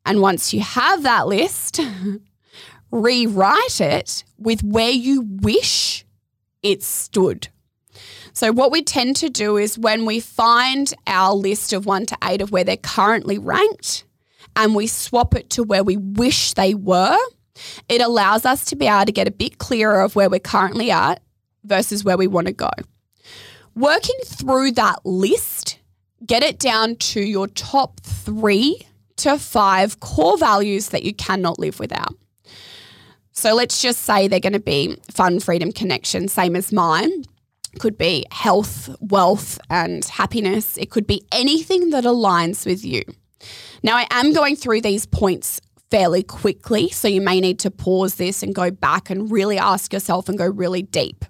And 0.05 0.21
once 0.21 0.53
you 0.53 0.61
have 0.61 1.03
that 1.03 1.27
list, 1.27 1.79
rewrite 2.91 3.81
it 3.81 4.23
with 4.37 4.63
where 4.63 4.91
you 4.91 5.21
wish 5.21 6.05
it 6.61 6.83
stood. 6.83 7.47
So, 8.33 8.51
what 8.51 8.71
we 8.71 8.83
tend 8.83 9.15
to 9.17 9.29
do 9.29 9.55
is 9.55 9.79
when 9.79 10.05
we 10.05 10.19
find 10.19 10.93
our 11.07 11.33
list 11.33 11.71
of 11.71 11.85
one 11.85 12.05
to 12.07 12.17
eight 12.23 12.41
of 12.41 12.51
where 12.51 12.65
they're 12.65 12.75
currently 12.75 13.37
ranked 13.37 14.03
and 14.57 14.75
we 14.75 14.87
swap 14.87 15.35
it 15.35 15.49
to 15.51 15.63
where 15.63 15.83
we 15.83 15.95
wish 15.95 16.53
they 16.53 16.73
were, 16.73 17.17
it 17.87 18.01
allows 18.01 18.45
us 18.45 18.65
to 18.65 18.75
be 18.75 18.87
able 18.87 19.05
to 19.05 19.11
get 19.11 19.27
a 19.27 19.31
bit 19.31 19.57
clearer 19.57 20.01
of 20.01 20.15
where 20.15 20.29
we're 20.29 20.39
currently 20.39 20.91
at 20.91 21.21
versus 21.63 22.03
where 22.03 22.17
we 22.17 22.27
want 22.27 22.47
to 22.47 22.53
go. 22.53 22.69
Working 23.73 24.19
through 24.25 24.71
that 24.73 25.05
list 25.05 25.79
get 26.25 26.43
it 26.43 26.59
down 26.59 26.95
to 26.97 27.21
your 27.21 27.47
top 27.47 27.99
three 28.01 28.81
to 29.17 29.37
five 29.37 29.99
core 29.99 30.37
values 30.37 30.89
that 30.89 31.03
you 31.03 31.13
cannot 31.13 31.59
live 31.59 31.79
without. 31.79 32.15
So 33.31 33.53
let's 33.53 33.81
just 33.81 34.03
say 34.03 34.27
they're 34.27 34.39
going 34.39 34.53
to 34.53 34.59
be 34.59 34.97
fun, 35.11 35.39
freedom, 35.39 35.71
connection, 35.71 36.27
same 36.27 36.55
as 36.55 36.71
mine. 36.71 37.25
Could 37.79 37.97
be 37.97 38.25
health, 38.31 38.95
wealth, 39.01 39.59
and 39.69 40.05
happiness. 40.05 40.77
It 40.77 40.89
could 40.89 41.05
be 41.05 41.25
anything 41.33 41.89
that 41.89 42.05
aligns 42.05 42.65
with 42.65 42.85
you. 42.85 43.03
Now, 43.83 43.97
I 43.97 44.07
am 44.11 44.31
going 44.31 44.55
through 44.55 44.81
these 44.81 45.05
points 45.05 45.59
fairly 45.91 46.23
quickly, 46.23 46.89
so 46.89 47.09
you 47.09 47.21
may 47.21 47.41
need 47.41 47.59
to 47.59 47.71
pause 47.71 48.15
this 48.15 48.41
and 48.41 48.55
go 48.55 48.71
back 48.71 49.09
and 49.09 49.29
really 49.29 49.57
ask 49.57 49.91
yourself 49.91 50.29
and 50.29 50.37
go 50.37 50.47
really 50.47 50.81
deep. 50.81 51.25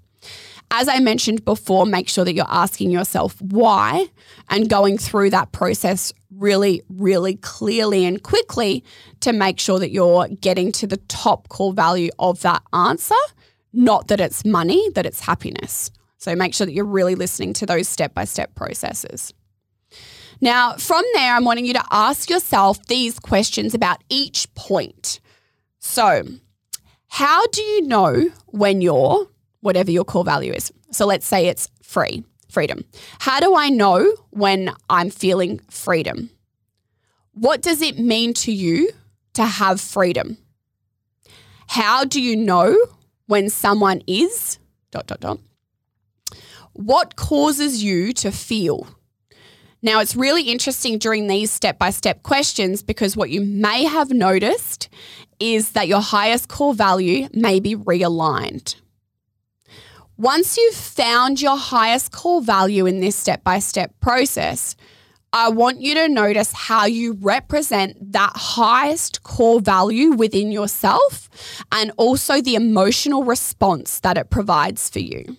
As 0.72 0.88
I 0.88 1.00
mentioned 1.00 1.46
before, 1.46 1.86
make 1.86 2.10
sure 2.10 2.26
that 2.26 2.34
you're 2.34 2.46
asking 2.50 2.92
yourself 2.92 3.42
why 3.42 4.08
and 4.50 4.70
going 4.70 4.98
through 4.98 5.30
that 5.30 5.52
process 5.52 6.14
really, 6.32 6.82
really 6.90 7.36
clearly 7.38 8.06
and 8.06 8.22
quickly 8.22 8.84
to 9.22 9.32
make 9.32 9.60
sure 9.60 9.80
that 9.80 9.92
you're 9.92 10.28
getting 10.28 10.72
to 10.74 10.88
the 10.88 10.98
top 10.98 11.48
core 11.50 11.74
value 11.74 12.10
of 12.20 12.42
that 12.42 12.62
answer, 12.74 13.16
not 13.74 14.08
that 14.08 14.20
it's 14.20 14.44
money, 14.44 14.90
that 14.96 15.06
it's 15.06 15.22
happiness. 15.22 15.92
So 16.18 16.36
make 16.36 16.54
sure 16.54 16.66
that 16.66 16.74
you're 16.74 16.86
really 16.86 17.16
listening 17.16 17.54
to 17.54 17.66
those 17.66 17.88
step 17.88 18.14
by 18.14 18.26
step 18.26 18.56
processes. 18.56 19.34
Now, 20.42 20.74
from 20.74 21.04
there, 21.14 21.36
I'm 21.36 21.46
wanting 21.46 21.66
you 21.66 21.74
to 21.74 21.86
ask 21.92 22.30
yourself 22.30 22.86
these 22.88 23.20
questions 23.20 23.74
about 23.74 24.04
each 24.10 24.54
point. 24.56 25.20
So, 25.80 26.24
how 27.08 27.48
do 27.48 27.62
you 27.62 27.84
know 27.84 28.30
when 28.48 28.82
you're 28.82 29.28
whatever 29.66 29.92
your 29.92 30.06
core 30.06 30.24
value 30.24 30.54
is? 30.54 30.72
So, 30.92 31.06
let's 31.06 31.28
say 31.28 31.48
it's 31.48 31.70
free, 31.82 32.24
freedom. 32.50 32.86
How 33.20 33.40
do 33.40 33.56
I 33.56 33.70
know 33.70 34.14
when 34.30 34.74
I'm 34.90 35.10
feeling 35.10 35.60
freedom? 35.70 36.30
What 37.34 37.62
does 37.62 37.82
it 37.82 38.00
mean 38.00 38.34
to 38.36 38.52
you 38.52 38.92
to 39.34 39.46
have 39.46 39.82
freedom? 39.82 40.38
How 41.68 42.06
do 42.06 42.22
you 42.22 42.36
know 42.38 42.78
when 43.28 43.50
someone 43.50 44.02
is 44.08 44.60
dot 44.92 45.08
dot 45.08 45.20
dot? 45.20 45.40
What 46.74 47.16
causes 47.16 47.84
you 47.84 48.14
to 48.14 48.32
feel 48.32 48.88
now, 49.86 50.00
it's 50.00 50.16
really 50.16 50.50
interesting 50.50 50.98
during 50.98 51.28
these 51.28 51.52
step 51.52 51.78
by 51.78 51.92
step 51.92 52.24
questions 52.24 52.82
because 52.82 53.16
what 53.16 53.30
you 53.30 53.42
may 53.42 53.84
have 53.84 54.10
noticed 54.10 54.90
is 55.40 55.74
that 55.74 55.88
your 55.88 56.02
highest 56.02 56.50
core 56.50 56.74
value 56.74 57.30
may 57.34 57.60
be 57.60 57.76
realigned. 57.76 58.78
Once 60.18 60.56
you've 60.56 60.76
found 60.76 61.42
your 61.42 61.58
highest 61.58 62.12
core 62.12 62.42
value 62.42 62.86
in 62.86 63.02
this 63.02 63.16
step 63.16 63.44
by 63.44 63.60
step 63.60 63.94
process, 64.00 64.76
I 65.34 65.50
want 65.50 65.82
you 65.82 65.94
to 65.96 66.08
notice 66.08 66.54
how 66.54 66.86
you 66.86 67.18
represent 67.20 68.14
that 68.14 68.32
highest 68.34 69.24
core 69.24 69.60
value 69.60 70.12
within 70.12 70.54
yourself 70.54 71.28
and 71.70 71.92
also 71.98 72.40
the 72.40 72.56
emotional 72.56 73.26
response 73.26 74.00
that 74.00 74.18
it 74.18 74.30
provides 74.30 74.90
for 74.90 75.00
you. 75.00 75.36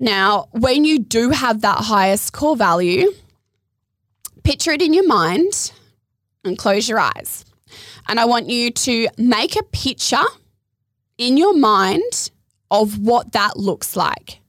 Now, 0.00 0.48
when 0.52 0.86
you 0.86 0.98
do 0.98 1.30
have 1.30 1.60
that 1.60 1.80
highest 1.80 2.32
core 2.32 2.56
value, 2.56 3.12
picture 4.44 4.70
it 4.70 4.80
in 4.80 4.94
your 4.94 5.06
mind 5.06 5.72
and 6.42 6.56
close 6.56 6.88
your 6.88 7.00
eyes. 7.00 7.44
And 8.08 8.18
I 8.18 8.24
want 8.24 8.48
you 8.48 8.70
to 8.70 9.08
make 9.18 9.56
a 9.56 9.62
picture 9.62 10.24
in 11.18 11.36
your 11.36 11.54
mind 11.54 12.30
of 12.82 12.98
what 12.98 13.32
that 13.32 13.56
looks 13.56 13.96
like. 13.96 14.40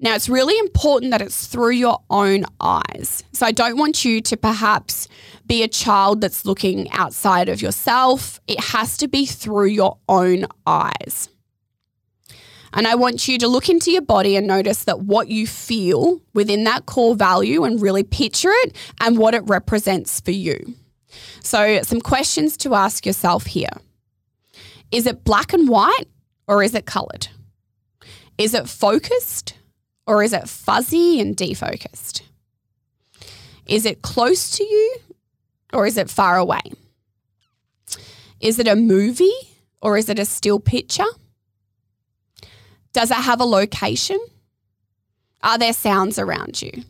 Now, 0.00 0.14
it's 0.14 0.28
really 0.28 0.58
important 0.58 1.12
that 1.12 1.22
it's 1.22 1.46
through 1.46 1.70
your 1.70 2.00
own 2.10 2.44
eyes. 2.60 3.24
So, 3.32 3.46
I 3.46 3.52
don't 3.52 3.78
want 3.78 4.04
you 4.04 4.20
to 4.22 4.36
perhaps 4.36 5.08
be 5.46 5.62
a 5.62 5.68
child 5.68 6.20
that's 6.20 6.44
looking 6.44 6.90
outside 6.90 7.48
of 7.48 7.62
yourself. 7.62 8.40
It 8.46 8.60
has 8.60 8.96
to 8.98 9.08
be 9.08 9.24
through 9.24 9.68
your 9.68 9.98
own 10.08 10.46
eyes. 10.66 11.28
And 12.74 12.88
I 12.88 12.96
want 12.96 13.28
you 13.28 13.38
to 13.38 13.46
look 13.46 13.68
into 13.68 13.92
your 13.92 14.02
body 14.02 14.36
and 14.36 14.46
notice 14.48 14.84
that 14.84 15.00
what 15.00 15.28
you 15.28 15.46
feel 15.46 16.20
within 16.34 16.64
that 16.64 16.86
core 16.86 17.14
value 17.14 17.62
and 17.62 17.80
really 17.80 18.02
picture 18.02 18.50
it 18.50 18.76
and 19.00 19.16
what 19.16 19.32
it 19.32 19.44
represents 19.46 20.20
for 20.20 20.32
you. 20.32 20.74
So, 21.40 21.80
some 21.82 22.00
questions 22.00 22.56
to 22.58 22.74
ask 22.74 23.06
yourself 23.06 23.46
here 23.46 23.76
Is 24.90 25.06
it 25.06 25.24
black 25.24 25.52
and 25.52 25.68
white 25.68 26.08
or 26.46 26.62
is 26.62 26.74
it 26.74 26.86
colored? 26.86 27.28
Is 28.38 28.54
it 28.54 28.68
focused 28.68 29.54
or 30.06 30.22
is 30.22 30.32
it 30.32 30.48
fuzzy 30.48 31.20
and 31.20 31.36
defocused? 31.36 32.22
Is 33.66 33.86
it 33.86 34.02
close 34.02 34.56
to 34.56 34.64
you 34.64 34.96
or 35.72 35.86
is 35.86 35.96
it 35.96 36.10
far 36.10 36.36
away? 36.36 36.60
Is 38.40 38.58
it 38.58 38.68
a 38.68 38.76
movie 38.76 39.32
or 39.80 39.96
is 39.96 40.08
it 40.08 40.18
a 40.18 40.24
still 40.24 40.60
picture? 40.60 41.04
Does 42.92 43.10
it 43.10 43.16
have 43.16 43.40
a 43.40 43.44
location? 43.44 44.18
Are 45.42 45.58
there 45.58 45.72
sounds 45.72 46.18
around 46.18 46.60
you? 46.60 46.84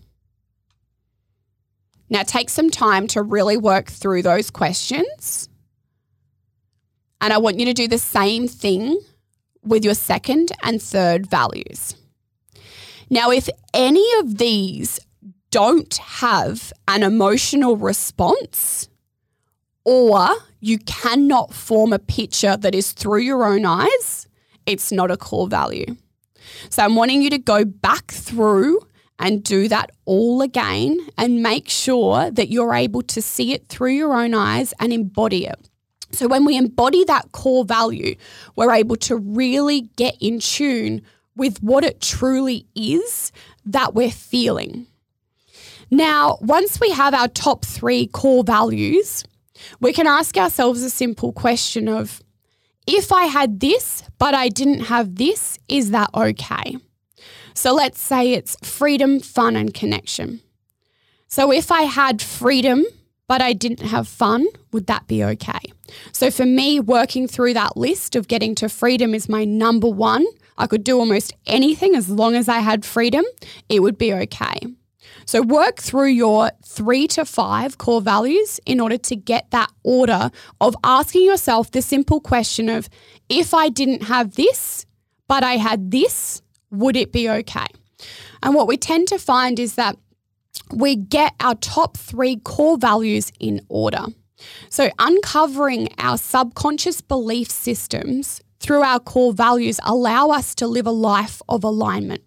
Now, 2.11 2.23
take 2.23 2.51
some 2.51 2.71
time 2.71 3.07
to 3.09 3.23
really 3.23 3.57
work 3.57 3.88
through 3.88 4.23
those 4.23 4.51
questions. 4.51 5.49
And 7.21 7.33
I 7.33 7.38
want 7.38 7.59
you 7.59 7.67
to 7.67 7.73
do 7.73 7.88
the 7.88 7.99
same 7.99 8.47
thing 8.47 9.01
with 9.64 9.85
your 9.85 9.94
second 9.94 10.53
and 10.62 10.81
third 10.81 11.27
values. 11.27 11.94
Now, 13.11 13.31
if 13.31 13.48
any 13.72 14.07
of 14.18 14.38
these 14.38 15.00
don't 15.50 15.94
have 15.96 16.72
an 16.88 17.03
emotional 17.03 17.77
response, 17.77 18.88
or 19.85 20.31
you 20.61 20.79
cannot 20.79 21.53
form 21.53 21.92
a 21.92 21.98
picture 21.98 22.57
that 22.57 22.74
is 22.74 22.92
through 22.92 23.20
your 23.20 23.44
own 23.44 23.64
eyes, 23.64 24.27
it's 24.66 24.90
not 24.90 25.11
a 25.11 25.16
core 25.16 25.46
value. 25.46 25.96
So 26.70 26.83
I'm 26.83 26.96
wanting 26.96 27.22
you 27.22 27.31
to 27.31 27.38
go 27.38 27.64
back 27.64 28.11
through 28.11 28.81
and 29.18 29.44
do 29.44 29.68
that 29.68 29.90
all 30.07 30.42
again 30.42 30.98
and 31.16 31.42
make 31.42 31.68
sure 31.68 32.31
that 32.31 32.48
you're 32.48 32.74
able 32.74 33.03
to 33.03 33.22
see 33.22 33.53
it 33.53 33.68
through 33.68 33.92
your 33.92 34.14
own 34.14 34.35
eyes 34.35 34.74
and 34.81 34.92
embody 34.92 35.46
it. 35.46 35.70
So 36.14 36.29
when 36.29 36.44
we 36.44 36.57
embody 36.57 37.05
that 37.05 37.33
core 37.33 37.64
value, 37.64 38.14
we're 38.57 38.72
able 38.72 38.96
to 38.96 39.16
really 39.16 39.83
get 39.96 40.16
in 40.20 40.38
tune 40.38 41.03
with 41.37 41.62
what 41.62 41.85
it 41.85 42.00
truly 42.00 42.66
is 42.74 43.33
that 43.66 43.94
we're 43.94 44.11
feeling. 44.11 44.87
Now, 45.90 46.38
once 46.40 46.81
we 46.81 46.90
have 46.90 47.14
our 47.14 47.29
top 47.29 47.64
three 47.64 48.07
core 48.07 48.44
values, 48.44 49.24
we 49.81 49.92
can 49.92 50.07
ask 50.07 50.37
ourselves 50.37 50.83
a 50.83 50.90
simple 50.90 51.33
question 51.33 51.88
of 51.88 52.22
if 52.87 53.12
I 53.12 53.24
had 53.24 53.61
this, 53.61 54.03
but 54.18 54.35
I 54.35 54.48
didn't 54.48 54.81
have 54.81 55.16
this, 55.16 55.59
is 55.68 55.90
that 55.90 56.11
okay? 56.14 56.77
So 57.55 57.72
let's 57.72 58.00
say 58.00 58.33
it's 58.33 58.57
freedom, 58.62 59.20
fun, 59.20 59.57
and 59.57 59.72
connection. 59.72 60.40
So 61.29 61.53
if 61.53 61.72
I 61.72 61.83
had 61.83 62.20
freedom, 62.20 62.85
but 63.27 63.40
I 63.40 63.53
didn't 63.53 63.81
have 63.81 64.07
fun, 64.07 64.46
would 64.72 64.87
that 64.87 65.07
be 65.07 65.24
okay? 65.24 65.72
So 66.12 66.30
for 66.30 66.46
me, 66.46 66.80
working 66.80 67.28
through 67.28 67.54
that 67.54 67.76
list 67.76 68.16
of 68.16 68.28
getting 68.28 68.54
to 68.57 68.68
freedom 68.68 69.14
is 69.14 69.28
my 69.28 69.44
number 69.44 69.88
one. 69.88 70.24
I 70.57 70.66
could 70.66 70.85
do 70.85 70.98
almost 70.98 71.33
anything 71.46 71.94
as 71.94 72.09
long 72.09 72.35
as 72.35 72.48
I 72.48 72.59
had 72.59 72.85
freedom, 72.85 73.24
it 73.68 73.80
would 73.80 73.98
be 73.98 74.12
okay. 74.14 74.54
So 75.26 75.42
work 75.42 75.80
through 75.80 76.09
your 76.09 76.50
three 76.64 77.07
to 77.09 77.24
five 77.24 77.78
core 77.78 78.00
values 78.00 78.61
in 78.66 78.80
order 78.80 78.98
to 78.98 79.16
get 79.16 79.50
that 79.50 79.70
order 79.83 80.30
of 80.61 80.76
asking 80.85 81.24
yourself 81.24 81.70
the 81.70 81.83
simple 81.83 82.20
question 82.20 82.68
of 82.68 82.88
if 83.28 83.54
I 83.54 83.68
didn't 83.68 84.04
have 84.04 84.35
this, 84.35 84.87
but 85.26 85.42
I 85.42 85.57
had 85.57 85.90
this, 85.90 86.42
would 86.70 86.96
it 86.96 87.12
be 87.12 87.28
okay? 87.28 87.66
And 88.42 88.54
what 88.54 88.68
we 88.68 88.76
tend 88.76 89.09
to 89.09 89.18
find 89.18 89.59
is 89.59 89.76
that 89.76 89.96
we 90.70 90.96
get 90.96 91.35
our 91.40 91.54
top 91.57 91.96
three 91.96 92.37
core 92.37 92.76
values 92.76 93.33
in 93.40 93.61
order. 93.68 94.07
So, 94.68 94.90
uncovering 94.99 95.88
our 95.99 96.18
subconscious 96.18 97.01
belief 97.01 97.51
systems 97.51 98.40
through 98.61 98.83
our 98.83 98.99
core 98.99 99.33
values 99.33 99.79
allow 99.85 100.31
us 100.31 100.55
to 100.57 100.66
live 100.66 100.87
a 100.87 100.90
life 100.90 101.40
of 101.49 101.64
alignment. 101.64 102.23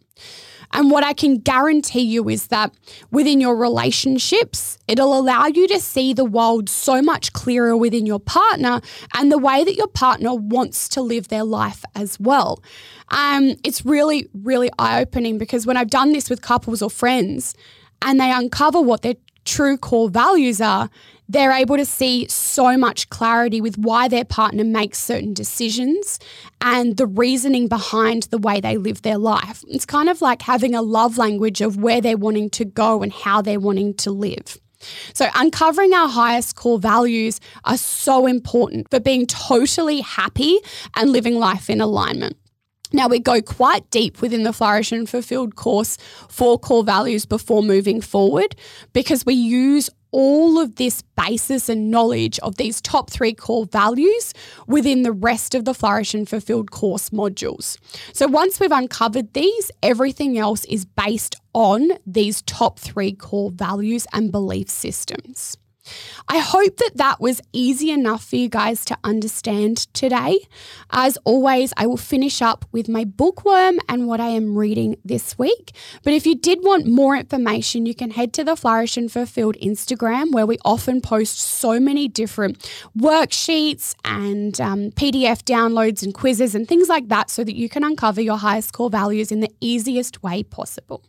And 0.73 0.91
what 0.91 1.03
I 1.03 1.13
can 1.13 1.37
guarantee 1.37 2.01
you 2.01 2.27
is 2.29 2.47
that 2.47 2.73
within 3.11 3.39
your 3.39 3.55
relationships, 3.55 4.77
it'll 4.87 5.17
allow 5.17 5.45
you 5.45 5.67
to 5.69 5.79
see 5.79 6.13
the 6.13 6.25
world 6.25 6.69
so 6.69 7.01
much 7.01 7.33
clearer 7.33 7.75
within 7.75 8.05
your 8.05 8.19
partner 8.19 8.81
and 9.15 9.31
the 9.31 9.37
way 9.37 9.63
that 9.63 9.75
your 9.75 9.87
partner 9.87 10.33
wants 10.35 10.89
to 10.89 11.01
live 11.01 11.29
their 11.29 11.45
life 11.45 11.83
as 11.95 12.19
well. 12.19 12.61
Um, 13.09 13.55
it's 13.63 13.85
really, 13.85 14.27
really 14.33 14.69
eye 14.77 15.01
opening 15.01 15.37
because 15.37 15.65
when 15.65 15.77
I've 15.77 15.89
done 15.89 16.11
this 16.11 16.29
with 16.29 16.41
couples 16.41 16.81
or 16.81 16.89
friends 16.89 17.55
and 18.01 18.19
they 18.19 18.31
uncover 18.31 18.81
what 18.81 19.01
their 19.01 19.15
true 19.45 19.77
core 19.77 20.09
values 20.09 20.59
are, 20.59 20.89
they're 21.29 21.51
able 21.51 21.77
to 21.77 21.85
see 21.85 22.27
so 22.27 22.77
much 22.77 23.09
clarity 23.09 23.61
with 23.61 23.77
why 23.77 24.07
their 24.07 24.25
partner 24.25 24.63
makes 24.63 24.99
certain 24.99 25.33
decisions 25.33 26.19
and 26.61 26.97
the 26.97 27.05
reasoning 27.05 27.67
behind 27.67 28.23
the 28.23 28.37
way 28.37 28.59
they 28.59 28.77
live 28.77 29.01
their 29.01 29.17
life. 29.17 29.63
It's 29.67 29.85
kind 29.85 30.09
of 30.09 30.21
like 30.21 30.41
having 30.41 30.73
a 30.73 30.81
love 30.81 31.17
language 31.17 31.61
of 31.61 31.77
where 31.77 32.01
they're 32.01 32.17
wanting 32.17 32.49
to 32.51 32.65
go 32.65 33.03
and 33.03 33.11
how 33.11 33.41
they're 33.41 33.59
wanting 33.59 33.95
to 33.95 34.11
live. 34.11 34.57
So, 35.13 35.27
uncovering 35.33 35.93
our 35.93 36.07
highest 36.07 36.55
core 36.55 36.77
values 36.77 37.39
are 37.65 37.77
so 37.77 38.27
important 38.27 38.89
for 38.91 38.99
being 38.99 39.25
totally 39.25 40.01
happy 40.01 40.59
and 40.95 41.11
living 41.11 41.35
life 41.35 41.69
in 41.69 41.81
alignment. 41.81 42.37
Now, 42.93 43.09
we 43.09 43.19
go 43.19 43.41
quite 43.41 43.89
deep 43.89 44.21
within 44.21 44.43
the 44.43 44.53
Flourish 44.53 44.91
and 44.93 45.09
Fulfilled 45.09 45.55
course 45.55 45.97
for 46.29 46.57
core 46.57 46.83
values 46.83 47.25
before 47.25 47.61
moving 47.61 47.99
forward 47.99 48.55
because 48.93 49.25
we 49.25 49.33
use 49.33 49.89
all 50.11 50.59
of 50.59 50.75
this 50.75 51.01
basis 51.01 51.69
and 51.69 51.91
knowledge 51.91 52.39
of 52.39 52.55
these 52.55 52.81
top 52.81 53.09
three 53.09 53.33
core 53.33 53.65
values 53.65 54.33
within 54.67 55.03
the 55.03 55.11
rest 55.11 55.55
of 55.55 55.65
the 55.65 55.73
Flourish 55.73 56.13
and 56.13 56.27
Fulfilled 56.27 56.71
course 56.71 57.09
modules. 57.09 57.77
So 58.13 58.27
once 58.27 58.59
we've 58.59 58.71
uncovered 58.71 59.33
these, 59.33 59.71
everything 59.83 60.37
else 60.37 60.65
is 60.65 60.85
based 60.85 61.35
on 61.53 61.91
these 62.05 62.41
top 62.43 62.79
three 62.79 63.13
core 63.13 63.51
values 63.51 64.07
and 64.13 64.31
belief 64.31 64.69
systems. 64.69 65.57
I 66.27 66.39
hope 66.39 66.77
that 66.77 66.91
that 66.95 67.19
was 67.19 67.41
easy 67.53 67.91
enough 67.91 68.23
for 68.25 68.35
you 68.35 68.49
guys 68.49 68.83
to 68.85 68.97
understand 69.03 69.77
today. 69.93 70.47
As 70.91 71.17
always, 71.23 71.73
I 71.77 71.87
will 71.87 71.97
finish 71.97 72.41
up 72.41 72.65
with 72.71 72.89
my 72.89 73.03
bookworm 73.03 73.79
and 73.87 74.07
what 74.07 74.19
I 74.19 74.27
am 74.27 74.57
reading 74.57 74.97
this 75.05 75.37
week. 75.37 75.71
But 76.03 76.13
if 76.13 76.25
you 76.25 76.35
did 76.35 76.59
want 76.63 76.85
more 76.85 77.15
information, 77.15 77.85
you 77.85 77.95
can 77.95 78.11
head 78.11 78.33
to 78.33 78.43
the 78.43 78.55
Flourish 78.55 78.97
and 78.97 79.11
Fulfilled 79.11 79.55
Instagram, 79.61 80.31
where 80.31 80.45
we 80.45 80.57
often 80.65 81.01
post 81.01 81.39
so 81.39 81.79
many 81.79 82.07
different 82.07 82.59
worksheets 82.97 83.95
and 84.03 84.59
um, 84.59 84.91
PDF 84.91 85.43
downloads 85.43 86.03
and 86.03 86.13
quizzes 86.13 86.55
and 86.55 86.67
things 86.67 86.89
like 86.89 87.07
that 87.09 87.29
so 87.29 87.43
that 87.43 87.55
you 87.55 87.69
can 87.69 87.83
uncover 87.83 88.21
your 88.21 88.37
highest 88.37 88.73
core 88.73 88.89
values 88.89 89.31
in 89.31 89.39
the 89.39 89.51
easiest 89.61 90.23
way 90.23 90.43
possible. 90.43 91.03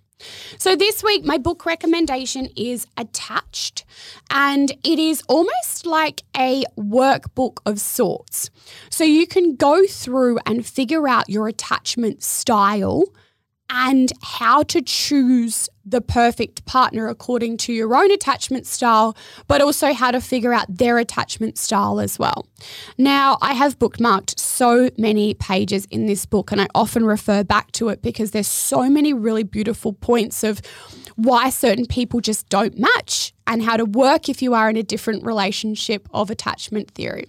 So, 0.59 0.75
this 0.75 1.03
week, 1.03 1.25
my 1.25 1.39
book 1.39 1.65
recommendation 1.65 2.49
is 2.57 2.87
Attached, 2.97 3.85
and 4.31 4.73
it 4.83 4.99
is 4.99 5.23
almost 5.29 5.87
like 5.87 6.23
a 6.37 6.65
workbook 6.77 7.59
of 7.65 7.81
sorts. 7.81 8.51
So, 8.91 9.05
you 9.05 9.27
can 9.27 9.55
go 9.55 9.87
through 9.87 10.39
and 10.45 10.67
figure 10.67 11.09
out 11.09 11.29
your 11.29 11.47
attachment 11.47 12.23
style 12.23 13.05
and 13.71 14.13
how 14.23 14.63
to 14.65 14.81
choose 14.81 15.69
the 15.85 16.01
perfect 16.01 16.65
partner 16.65 17.09
according 17.09 17.57
to 17.57 17.73
your 17.73 17.95
own 17.95 18.11
attachment 18.11 18.67
style, 18.67 19.17
but 19.47 19.61
also 19.61 19.93
how 19.93 20.11
to 20.11 20.21
figure 20.21 20.53
out 20.53 20.67
their 20.69 20.99
attachment 20.99 21.59
style 21.59 22.01
as 22.01 22.19
well. 22.19 22.47
Now, 22.97 23.39
I 23.41 23.55
have 23.55 23.79
bookmarked 23.79 24.39
so 24.39 24.91
many 24.99 25.35
pages 25.35 25.87
in 25.91 26.07
this 26.07 26.27
book, 26.27 26.53
and 26.53 26.61
I 26.61 26.69
often 26.75 27.05
refer 27.05 27.43
back 27.45 27.73
to 27.73 27.89
it 27.89 28.03
because 28.03 28.31
there's 28.33 28.49
so 28.49 28.89
many 28.89 29.13
really 29.13 29.45
beautiful 29.45 29.93
points 29.93 30.45
of 30.45 30.61
why 31.17 31.51
certain 31.51 31.87
people 31.87 32.21
just 32.21 32.49
don't 32.49 32.79
match 32.79 33.33
and 33.47 33.63
how 33.63 33.77
to 33.77 33.85
work 33.85 34.29
if 34.29 34.43
you 34.43 34.55
are 34.55 34.71
in 34.71 34.77
a 34.77 34.83
different 34.83 35.25
relationship 35.25 36.09
of 36.13 36.31
attachment 36.31 36.91
theory. 36.91 37.27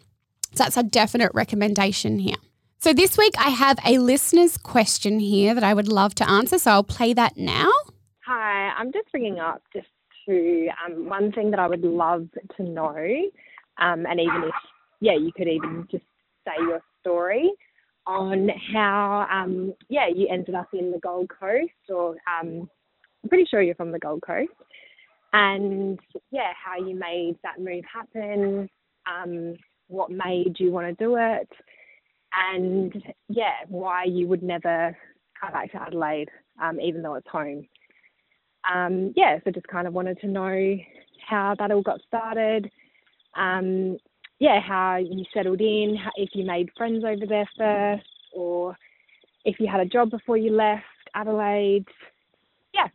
So, 0.53 0.63
that's 0.63 0.77
a 0.77 0.83
definite 0.83 1.31
recommendation 1.33 2.19
here. 2.19 2.35
So 2.81 2.93
this 2.93 3.17
week 3.17 3.33
I 3.37 3.49
have 3.49 3.77
a 3.85 3.97
listener's 3.97 4.57
question 4.57 5.19
here 5.19 5.53
that 5.53 5.65
I 5.65 5.73
would 5.73 5.89
love 5.89 6.15
to 6.15 6.29
answer. 6.29 6.57
So 6.57 6.71
I'll 6.71 6.81
play 6.81 7.11
that 7.11 7.35
now. 7.35 7.69
Hi, 8.25 8.69
I'm 8.77 8.93
just 8.93 9.11
bringing 9.11 9.37
up 9.37 9.61
just 9.73 9.87
to 10.25 10.69
um, 10.85 11.09
one 11.09 11.33
thing 11.33 11.51
that 11.51 11.59
I 11.59 11.67
would 11.67 11.83
love 11.83 12.29
to 12.55 12.63
know, 12.63 12.95
um, 13.81 14.05
and 14.05 14.21
even 14.21 14.43
if 14.45 14.55
yeah, 15.01 15.17
you 15.17 15.31
could 15.35 15.49
even 15.49 15.89
just 15.91 16.05
say 16.47 16.53
your 16.61 16.79
story 17.01 17.51
on 18.07 18.49
how 18.73 19.27
um, 19.29 19.73
yeah 19.89 20.07
you 20.07 20.29
ended 20.31 20.55
up 20.55 20.69
in 20.71 20.91
the 20.91 20.99
Gold 20.99 21.29
Coast, 21.37 21.73
or 21.89 22.11
um, 22.11 22.69
I'm 23.23 23.29
pretty 23.29 23.45
sure 23.51 23.61
you're 23.61 23.75
from 23.75 23.91
the 23.91 23.99
Gold 23.99 24.21
Coast, 24.25 24.51
and 25.33 25.99
yeah, 26.31 26.53
how 26.55 26.77
you 26.77 26.95
made 26.95 27.35
that 27.43 27.59
move 27.59 27.83
happen, 27.91 28.69
um, 29.05 29.55
what 29.87 30.11
made 30.11 30.55
you 30.59 30.71
want 30.71 30.87
to 30.87 31.03
do 31.03 31.17
it 31.17 31.49
and 32.33 32.93
yeah, 33.27 33.53
why 33.67 34.03
you 34.03 34.27
would 34.27 34.43
never 34.43 34.95
come 35.39 35.51
back 35.51 35.71
to 35.71 35.81
Adelaide, 35.81 36.29
um, 36.61 36.79
even 36.79 37.01
though 37.01 37.15
it's 37.15 37.27
home. 37.27 37.67
Um, 38.71 39.13
yeah, 39.15 39.39
so 39.43 39.51
just 39.51 39.67
kind 39.67 39.87
of 39.87 39.93
wanted 39.93 40.19
to 40.21 40.27
know 40.27 40.77
how 41.27 41.55
that 41.57 41.71
all 41.71 41.81
got 41.81 42.01
started. 42.07 42.69
Um, 43.35 43.97
yeah, 44.39 44.59
how 44.61 44.97
you 44.97 45.23
settled 45.33 45.61
in, 45.61 45.97
if 46.15 46.29
you 46.33 46.45
made 46.45 46.69
friends 46.77 47.03
over 47.03 47.25
there 47.25 47.49
first, 47.57 48.07
or 48.33 48.77
if 49.45 49.59
you 49.59 49.67
had 49.67 49.81
a 49.81 49.85
job 49.85 50.11
before 50.11 50.37
you 50.37 50.51
left 50.51 50.83
Adelaide. 51.13 51.85
Yeah. 52.73 52.87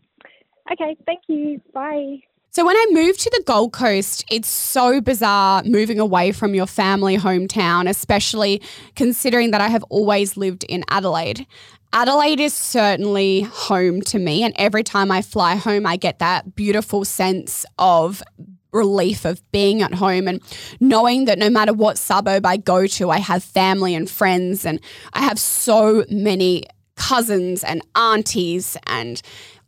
Okay, 0.72 0.96
thank 1.06 1.22
you. 1.28 1.60
Bye. 1.72 2.20
So, 2.54 2.64
when 2.64 2.76
I 2.76 2.86
moved 2.92 3.18
to 3.22 3.30
the 3.30 3.42
Gold 3.44 3.72
Coast, 3.72 4.24
it's 4.30 4.46
so 4.46 5.00
bizarre 5.00 5.64
moving 5.64 5.98
away 5.98 6.30
from 6.30 6.54
your 6.54 6.68
family 6.68 7.16
hometown, 7.16 7.90
especially 7.90 8.62
considering 8.94 9.50
that 9.50 9.60
I 9.60 9.66
have 9.66 9.82
always 9.90 10.36
lived 10.36 10.62
in 10.62 10.84
Adelaide. 10.88 11.48
Adelaide 11.92 12.38
is 12.38 12.54
certainly 12.54 13.40
home 13.40 14.02
to 14.02 14.20
me, 14.20 14.44
and 14.44 14.54
every 14.56 14.84
time 14.84 15.10
I 15.10 15.20
fly 15.20 15.56
home, 15.56 15.84
I 15.84 15.96
get 15.96 16.20
that 16.20 16.54
beautiful 16.54 17.04
sense 17.04 17.66
of 17.76 18.22
relief 18.70 19.24
of 19.24 19.42
being 19.50 19.82
at 19.82 19.94
home 19.94 20.28
and 20.28 20.40
knowing 20.78 21.24
that 21.24 21.40
no 21.40 21.50
matter 21.50 21.72
what 21.72 21.98
suburb 21.98 22.46
I 22.46 22.56
go 22.56 22.86
to, 22.86 23.10
I 23.10 23.18
have 23.18 23.42
family 23.42 23.96
and 23.96 24.08
friends, 24.08 24.64
and 24.64 24.78
I 25.12 25.22
have 25.22 25.40
so 25.40 26.04
many 26.08 26.66
cousins 26.96 27.64
and 27.64 27.82
aunties 27.96 28.76
and 28.86 29.20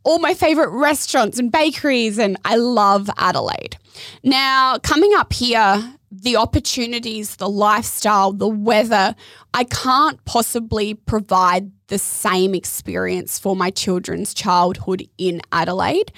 all 0.06 0.20
my 0.20 0.34
favorite 0.34 0.70
restaurants 0.70 1.36
and 1.38 1.50
bakeries, 1.50 2.16
and 2.16 2.36
I 2.44 2.54
love 2.54 3.10
Adelaide. 3.18 3.76
Now, 4.22 4.78
coming 4.78 5.12
up 5.16 5.32
here, 5.32 5.94
the 6.12 6.36
opportunities, 6.36 7.36
the 7.36 7.48
lifestyle, 7.48 8.32
the 8.32 8.46
weather, 8.46 9.16
I 9.52 9.64
can't 9.64 10.24
possibly 10.24 10.94
provide 10.94 11.72
the 11.88 11.98
same 11.98 12.54
experience 12.54 13.36
for 13.36 13.56
my 13.56 13.70
children's 13.70 14.32
childhood 14.32 15.08
in 15.18 15.42
Adelaide 15.50 16.12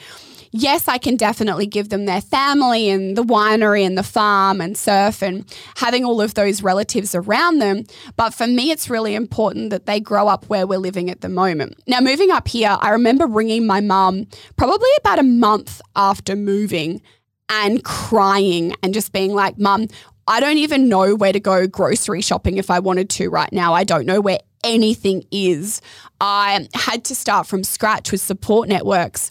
yes, 0.53 0.89
I 0.89 0.99
can 0.99 1.17
definitely 1.17 1.67
give 1.67 1.89
them 1.89 2.05
their 2.05 2.21
family 2.21 2.89
and 2.89 3.17
the 3.17 3.23
winery 3.23 3.85
and 3.85 3.97
the 3.97 4.03
farm 4.03 4.61
and 4.61 4.77
surf 4.77 5.23
and 5.23 5.45
having 5.77 6.05
all 6.05 6.21
of 6.21 6.35
those 6.35 6.63
relatives 6.63 7.15
around 7.15 7.59
them. 7.59 7.85
But 8.17 8.35
for 8.35 8.47
me, 8.47 8.71
it's 8.71 8.91
really 8.91 9.15
important 9.15 9.71
that 9.71 9.87
they 9.87 10.01
grow 10.01 10.29
up 10.29 10.49
where 10.49 10.67
we're 10.67 10.79
living 10.79 11.11
at 11.11 11.21
the 11.21 11.29
moment. 11.29 11.81
Now, 11.87 12.01
moving 12.01 12.31
up 12.31 12.49
here, 12.49 12.77
I 12.81 12.91
remember 12.91 13.27
ringing 13.27 13.67
my 13.67 13.81
mum 13.81 14.27
probably 14.57 14.91
about 14.99 15.19
a 15.19 15.25
month 15.25 15.81
after 15.97 16.37
moving 16.37 17.03
and 17.49 17.83
crying 17.85 18.75
and 18.83 18.93
just 18.93 19.13
being 19.13 19.33
like, 19.33 19.59
Mum, 19.59 19.89
I 20.27 20.41
don't 20.41 20.59
even 20.59 20.89
know 20.89 21.15
where 21.15 21.33
to 21.33 21.41
go 21.41 21.67
grocery 21.67 22.21
shopping 22.21 22.59
if 22.59 22.71
I 22.71 22.79
wanted 22.81 23.09
to 23.11 23.31
right 23.31 23.53
now. 23.53 23.73
I 23.73 23.85
don't 23.85 24.05
know 24.05 24.21
where 24.21 24.41
anything 24.63 25.25
is. 25.31 25.81
I 26.21 26.69
had 26.75 27.05
to 27.05 27.15
start 27.15 27.47
from 27.47 27.65
scratch 27.65 28.13
with 28.13 28.21
support 28.21 28.69
networks 28.69 29.31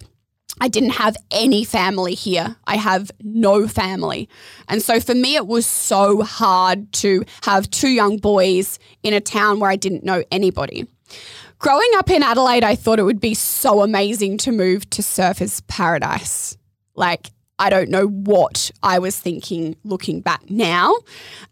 I 0.60 0.68
didn't 0.68 0.92
have 0.92 1.16
any 1.32 1.64
family 1.64 2.14
here. 2.14 2.56
I 2.66 2.78
have 2.78 3.12
no 3.22 3.68
family. 3.68 4.28
And 4.68 4.82
so 4.82 5.00
for 5.00 5.14
me, 5.14 5.36
it 5.36 5.48
was 5.48 5.66
so 5.66 6.22
hard 6.22 6.92
to 6.94 7.24
have 7.44 7.70
two 7.70 7.90
young 7.90 8.18
boys 8.18 8.80
in 9.04 9.14
a 9.14 9.22
town 9.22 9.60
where 9.60 9.70
I 9.70 9.76
didn't 9.76 10.04
know 10.04 10.24
anybody. 10.32 10.88
Growing 11.60 11.90
up 11.96 12.10
in 12.10 12.24
Adelaide, 12.24 12.64
I 12.64 12.76
thought 12.76 13.00
it 13.00 13.04
would 13.04 13.20
be 13.20 13.34
so 13.34 13.82
amazing 13.82 14.38
to 14.40 14.52
move 14.52 14.90
to 14.92 15.02
Surfers 15.02 15.66
Paradise. 15.68 16.58
Like, 16.96 17.32
I 17.60 17.72
don't 17.72 17.90
know 17.90 18.08
what 18.08 18.70
I 18.84 19.00
was 19.00 19.20
thinking 19.20 19.76
looking 19.84 20.22
back 20.22 20.48
now. 20.50 20.96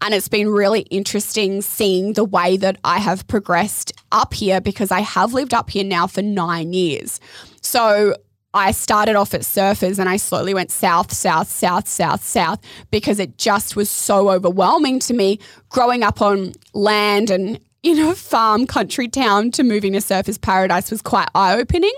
And 0.01 0.13
it's 0.13 0.27
been 0.27 0.49
really 0.49 0.81
interesting 0.81 1.61
seeing 1.61 2.13
the 2.13 2.23
way 2.23 2.57
that 2.57 2.77
I 2.83 2.99
have 2.99 3.27
progressed 3.27 3.91
up 4.11 4.35
here 4.35 4.61
because 4.61 4.91
I 4.91 4.99
have 4.99 5.33
lived 5.33 5.53
up 5.53 5.71
here 5.71 5.83
now 5.83 6.05
for 6.05 6.21
nine 6.21 6.73
years. 6.73 7.19
So 7.61 8.15
I 8.55 8.71
started 8.71 9.17
off 9.17 9.33
at 9.33 9.41
surfers 9.41 9.99
and 9.99 10.07
I 10.07 10.15
slowly 10.15 10.53
went 10.53 10.71
south, 10.71 11.11
south, 11.11 11.49
south, 11.49 11.89
south, 11.89 12.23
south 12.23 12.59
because 12.89 13.19
it 13.19 13.37
just 13.37 13.75
was 13.75 13.89
so 13.89 14.29
overwhelming 14.29 14.99
to 14.99 15.13
me 15.13 15.39
growing 15.67 16.03
up 16.03 16.21
on 16.21 16.53
land 16.73 17.29
and 17.29 17.59
in 17.83 17.99
a 17.99 18.15
farm 18.15 18.65
country 18.65 19.09
town 19.09 19.51
to 19.51 19.63
moving 19.63 19.91
to 19.91 19.99
surfers 19.99 20.41
paradise 20.41 20.89
was 20.89 21.01
quite 21.01 21.27
eye 21.35 21.57
opening. 21.57 21.93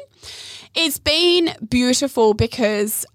It's 0.73 0.97
been 0.97 1.53
beautiful 1.69 2.33
because 2.33 3.05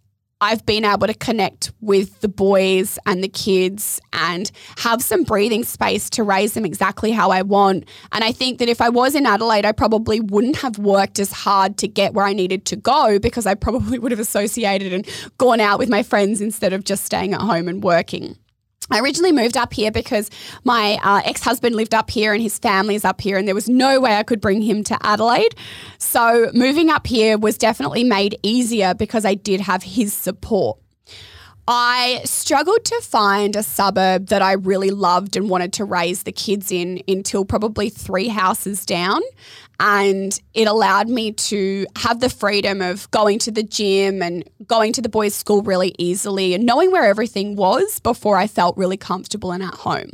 I've 0.43 0.67
been 0.67 0.85
able 0.85 1.07
to 1.07 1.15
connect 1.15 1.71
with 1.81 2.21
the 2.21 2.29
boys 2.29 2.99
and 3.07 3.23
the 3.23 3.29
kids 3.29 4.01
and 4.13 4.51
have 4.79 5.01
some 5.01 5.23
breathing 5.23 5.63
space 5.63 6.11
to 6.11 6.25
raise 6.25 6.55
them 6.55 6.65
exactly 6.65 7.13
how 7.13 7.31
I 7.31 7.43
want. 7.43 7.85
And 8.11 8.25
I 8.25 8.33
think 8.33 8.59
that 8.59 8.69
if 8.69 8.81
I 8.81 8.89
was 8.89 9.15
in 9.15 9.25
Adelaide, 9.25 9.65
I 9.65 9.71
probably 9.71 10.19
wouldn't 10.19 10.57
have 10.57 10.79
worked 10.79 11.21
as 11.21 11.31
hard 11.31 11.79
to 11.79 11.87
get 11.87 12.13
where 12.13 12.25
I 12.25 12.33
needed 12.33 12.65
to 12.67 12.77
go 12.77 13.21
because 13.21 13.47
I 13.47 13.55
probably 13.55 14.01
would 14.01 14.11
have 14.11 14.19
associated 14.19 14.93
and 14.93 15.09
gone 15.39 15.61
out 15.61 15.79
with 15.79 15.89
my 15.89 16.03
friends 16.03 16.41
instead 16.41 16.73
of 16.73 16.83
just 16.83 17.05
staying 17.05 17.35
at 17.35 17.41
home 17.41 17.69
and 17.69 17.81
working. 17.81 18.37
I 18.91 19.01
originally 19.01 19.33
moved 19.33 19.57
up 19.57 19.73
here 19.73 19.91
because 19.91 20.31
my 20.65 20.99
uh, 21.03 21.23
ex 21.25 21.43
husband 21.43 21.77
lived 21.77 21.95
up 21.95 22.11
here 22.11 22.33
and 22.33 22.43
his 22.43 22.59
family's 22.59 23.05
up 23.05 23.21
here, 23.21 23.39
and 23.39 23.47
there 23.47 23.55
was 23.55 23.69
no 23.69 24.01
way 24.01 24.17
I 24.17 24.23
could 24.23 24.41
bring 24.41 24.63
him 24.63 24.85
to 24.85 24.99
Adelaide. 25.07 25.55
So 25.99 26.51
moving 26.53 26.91
up 26.91 27.07
here 27.07 27.39
was 27.39 27.57
definitely 27.57 28.05
made 28.05 28.39
easier 28.43 28.95
because 28.95 29.25
I 29.25 29.35
did 29.35 29.61
have 29.61 29.83
his 29.83 30.13
support. 30.13 30.79
I 31.69 32.23
struggled 32.25 32.85
to 32.87 33.01
find 33.03 33.55
a 33.55 33.63
suburb 33.63 34.27
that 34.27 34.43
I 34.43 34.53
really 34.55 34.91
loved 34.91 35.37
and 35.37 35.49
wanted 35.49 35.73
to 35.75 35.85
raise 35.85 36.25
the 36.25 36.33
kids 36.33 36.73
in 36.73 37.03
until 37.07 37.45
probably 37.45 37.89
three 37.89 38.29
houses 38.29 38.85
down. 38.85 39.23
And 39.85 40.41
it 40.55 40.69
allowed 40.69 41.09
me 41.09 41.33
to 41.33 41.87
have 41.97 42.21
the 42.21 42.31
freedom 42.31 42.81
of 42.81 43.11
going 43.11 43.41
to 43.41 43.51
the 43.51 43.65
gym 43.65 44.23
and 44.23 44.49
going 44.69 44.93
to 44.93 45.03
the 45.03 45.09
boys' 45.09 45.35
school 45.35 45.61
really 45.61 45.93
easily 45.99 46.55
and 46.55 46.65
knowing 46.65 46.93
where 46.93 47.05
everything 47.05 47.57
was 47.57 47.99
before 47.99 48.37
I 48.37 48.47
felt 48.47 48.77
really 48.77 48.97
comfortable 48.97 49.51
and 49.51 49.61
at 49.61 49.75
home. 49.75 50.11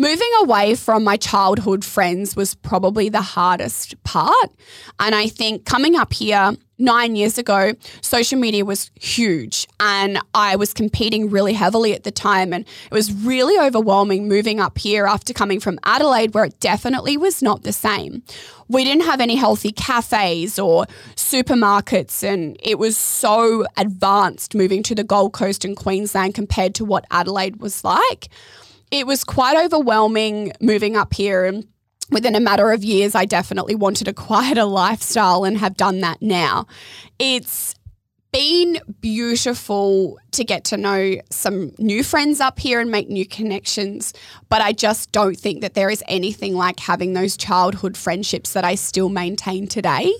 Moving 0.00 0.30
away 0.42 0.76
from 0.76 1.02
my 1.02 1.16
childhood 1.16 1.84
friends 1.84 2.36
was 2.36 2.54
probably 2.54 3.08
the 3.08 3.20
hardest 3.20 4.00
part. 4.04 4.52
And 5.00 5.12
I 5.12 5.26
think 5.26 5.64
coming 5.64 5.96
up 5.96 6.12
here, 6.12 6.52
nine 6.78 7.16
years 7.16 7.36
ago, 7.36 7.72
social 8.00 8.38
media 8.38 8.64
was 8.64 8.92
huge 8.94 9.66
and 9.80 10.20
I 10.34 10.54
was 10.54 10.72
competing 10.72 11.30
really 11.30 11.52
heavily 11.52 11.94
at 11.94 12.04
the 12.04 12.12
time. 12.12 12.52
And 12.52 12.64
it 12.64 12.94
was 12.94 13.12
really 13.12 13.58
overwhelming 13.58 14.28
moving 14.28 14.60
up 14.60 14.78
here 14.78 15.04
after 15.04 15.32
coming 15.32 15.58
from 15.58 15.80
Adelaide, 15.82 16.32
where 16.32 16.44
it 16.44 16.60
definitely 16.60 17.16
was 17.16 17.42
not 17.42 17.64
the 17.64 17.72
same. 17.72 18.22
We 18.68 18.84
didn't 18.84 19.04
have 19.04 19.20
any 19.20 19.34
healthy 19.34 19.72
cafes 19.72 20.60
or 20.60 20.86
supermarkets, 21.16 22.22
and 22.22 22.56
it 22.62 22.78
was 22.78 22.96
so 22.96 23.66
advanced 23.76 24.54
moving 24.54 24.84
to 24.84 24.94
the 24.94 25.02
Gold 25.02 25.32
Coast 25.32 25.64
and 25.64 25.76
Queensland 25.76 26.34
compared 26.34 26.76
to 26.76 26.84
what 26.84 27.04
Adelaide 27.10 27.56
was 27.56 27.82
like. 27.82 28.28
It 28.90 29.06
was 29.06 29.24
quite 29.24 29.56
overwhelming 29.56 30.52
moving 30.60 30.96
up 30.96 31.14
here 31.14 31.44
and 31.44 31.66
within 32.10 32.34
a 32.34 32.40
matter 32.40 32.72
of 32.72 32.82
years, 32.84 33.14
I 33.14 33.24
definitely 33.24 33.74
wanted 33.74 34.08
a 34.08 34.12
quieter 34.14 34.64
lifestyle 34.64 35.44
and 35.44 35.58
have 35.58 35.76
done 35.76 36.00
that 36.00 36.22
now. 36.22 36.66
It's 37.18 37.74
been 38.32 38.78
beautiful 39.00 40.18
to 40.32 40.44
get 40.44 40.64
to 40.64 40.76
know 40.76 41.16
some 41.30 41.72
new 41.78 42.02
friends 42.02 42.40
up 42.40 42.58
here 42.58 42.80
and 42.80 42.90
make 42.90 43.08
new 43.08 43.26
connections, 43.26 44.12
but 44.50 44.60
I 44.60 44.72
just 44.72 45.12
don't 45.12 45.36
think 45.36 45.62
that 45.62 45.74
there 45.74 45.88
is 45.88 46.04
anything 46.08 46.54
like 46.54 46.78
having 46.78 47.14
those 47.14 47.36
childhood 47.36 47.96
friendships 47.96 48.52
that 48.52 48.64
I 48.64 48.74
still 48.74 49.08
maintain 49.08 49.66
today. 49.66 50.12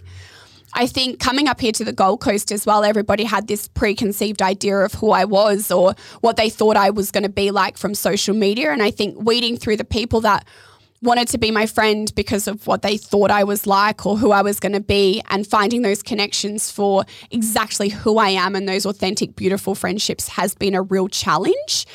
I 0.75 0.87
think 0.87 1.19
coming 1.19 1.49
up 1.49 1.61
here 1.61 1.73
to 1.73 1.85
the 1.85 1.93
Gold 1.93 2.21
Coast 2.21 2.53
as 2.53 2.67
well, 2.67 2.85
everybody 2.85 3.25
had 3.25 3.49
this 3.49 3.69
preconceived 3.69 4.43
idea 4.43 4.79
of 4.79 4.95
who 4.95 5.11
I 5.11 5.25
was 5.25 5.71
or 5.71 5.95
what 6.21 6.37
they 6.37 6.51
thought 6.51 6.77
I 6.77 6.91
was 6.91 7.11
going 7.11 7.23
to 7.23 7.29
be 7.29 7.51
like 7.51 7.79
from 7.79 7.95
social 7.95 8.35
media. 8.35 8.71
And 8.71 8.83
I 8.83 8.91
think 8.91 9.17
weeding 9.19 9.57
through 9.57 9.79
the 9.79 9.85
people 9.85 10.21
that 10.23 10.47
wanted 11.01 11.29
to 11.29 11.39
be 11.39 11.51
my 11.51 11.67
friend 11.67 12.13
because 12.15 12.49
of 12.49 12.67
what 12.67 12.83
they 12.83 12.97
thought 12.97 13.31
I 13.31 13.45
was 13.45 13.67
like 13.67 14.05
or 14.05 14.17
who 14.17 14.33
I 14.33 14.43
was 14.43 14.59
going 14.61 14.73
to 14.73 14.81
be, 14.81 15.23
and 15.31 15.47
finding 15.47 15.83
those 15.83 16.03
connections 16.03 16.71
for 16.71 17.05
exactly 17.31 17.89
who 17.89 18.19
I 18.19 18.31
am 18.31 18.57
and 18.57 18.69
those 18.69 18.85
authentic, 18.85 19.37
beautiful 19.37 19.75
friendships 19.75 20.29
has 20.29 20.55
been 20.55 20.75
a 20.75 20.83
real 20.83 21.09
challenge. 21.09 21.87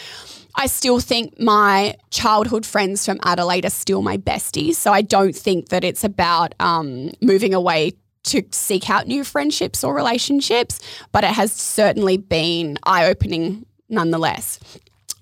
I 0.55 0.67
still 0.67 0.99
think 0.99 1.39
my 1.39 1.95
childhood 2.11 2.65
friends 2.65 3.05
from 3.05 3.19
Adelaide 3.23 3.65
are 3.65 3.71
still 3.71 4.01
my 4.01 4.17
besties. 4.17 4.75
So 4.75 4.93
I 4.93 5.01
don't 5.01 5.35
think 5.35 5.69
that 5.69 5.83
it's 5.83 6.03
about 6.03 6.53
um, 6.59 7.11
moving 7.21 7.53
away 7.53 7.93
to 8.23 8.43
seek 8.51 8.89
out 8.89 9.07
new 9.07 9.23
friendships 9.23 9.83
or 9.83 9.93
relationships, 9.93 10.79
but 11.11 11.23
it 11.23 11.31
has 11.31 11.51
certainly 11.51 12.17
been 12.17 12.77
eye 12.83 13.05
opening 13.05 13.65
nonetheless. 13.89 14.59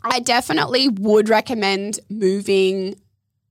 I 0.04 0.20
definitely 0.20 0.90
would 0.90 1.30
recommend 1.30 2.00
moving 2.10 2.96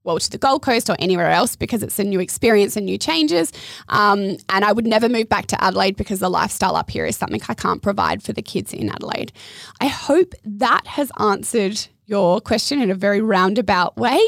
well 0.02 0.18
to 0.18 0.30
the 0.30 0.38
Gold 0.38 0.62
Coast 0.62 0.88
or 0.88 0.96
anywhere 0.98 1.30
else 1.30 1.56
because 1.56 1.82
it's 1.82 1.98
a 1.98 2.04
new 2.04 2.20
experience 2.20 2.76
and 2.76 2.86
new 2.86 2.98
changes. 2.98 3.52
Um, 3.88 4.36
and 4.48 4.64
I 4.64 4.72
would 4.72 4.86
never 4.86 5.08
move 5.08 5.28
back 5.28 5.46
to 5.48 5.62
Adelaide 5.62 5.96
because 5.96 6.20
the 6.20 6.30
lifestyle 6.30 6.76
up 6.76 6.90
here 6.90 7.04
is 7.04 7.16
something 7.16 7.40
I 7.48 7.54
can't 7.54 7.82
provide 7.82 8.22
for 8.22 8.32
the 8.32 8.42
kids 8.42 8.72
in 8.72 8.88
Adelaide. 8.88 9.32
I 9.80 9.86
hope 9.88 10.34
that 10.44 10.86
has 10.86 11.12
answered 11.18 11.86
your 12.10 12.40
question 12.40 12.82
in 12.82 12.90
a 12.90 12.94
very 12.94 13.20
roundabout 13.20 13.96
way. 13.96 14.20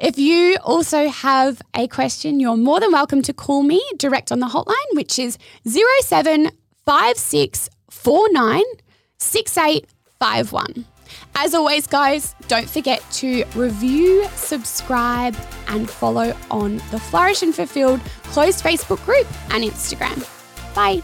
If 0.00 0.18
you 0.18 0.56
also 0.64 1.08
have 1.08 1.60
a 1.74 1.86
question, 1.86 2.40
you're 2.40 2.56
more 2.56 2.80
than 2.80 2.92
welcome 2.92 3.20
to 3.22 3.34
call 3.34 3.62
me 3.62 3.82
direct 3.98 4.32
on 4.32 4.40
the 4.40 4.46
hotline, 4.46 4.74
which 4.94 5.18
is 5.18 5.36
075649 5.68 8.62
6851. 9.18 10.86
As 11.34 11.54
always, 11.54 11.86
guys, 11.86 12.34
don't 12.48 12.68
forget 12.68 13.02
to 13.12 13.44
review, 13.54 14.26
subscribe, 14.34 15.34
and 15.68 15.88
follow 15.88 16.36
on 16.50 16.78
the 16.90 16.98
Flourish 16.98 17.42
and 17.42 17.54
Fulfilled 17.54 18.00
closed 18.24 18.64
Facebook 18.64 19.04
group 19.04 19.28
and 19.52 19.62
Instagram. 19.62 20.26
Bye. 20.74 21.02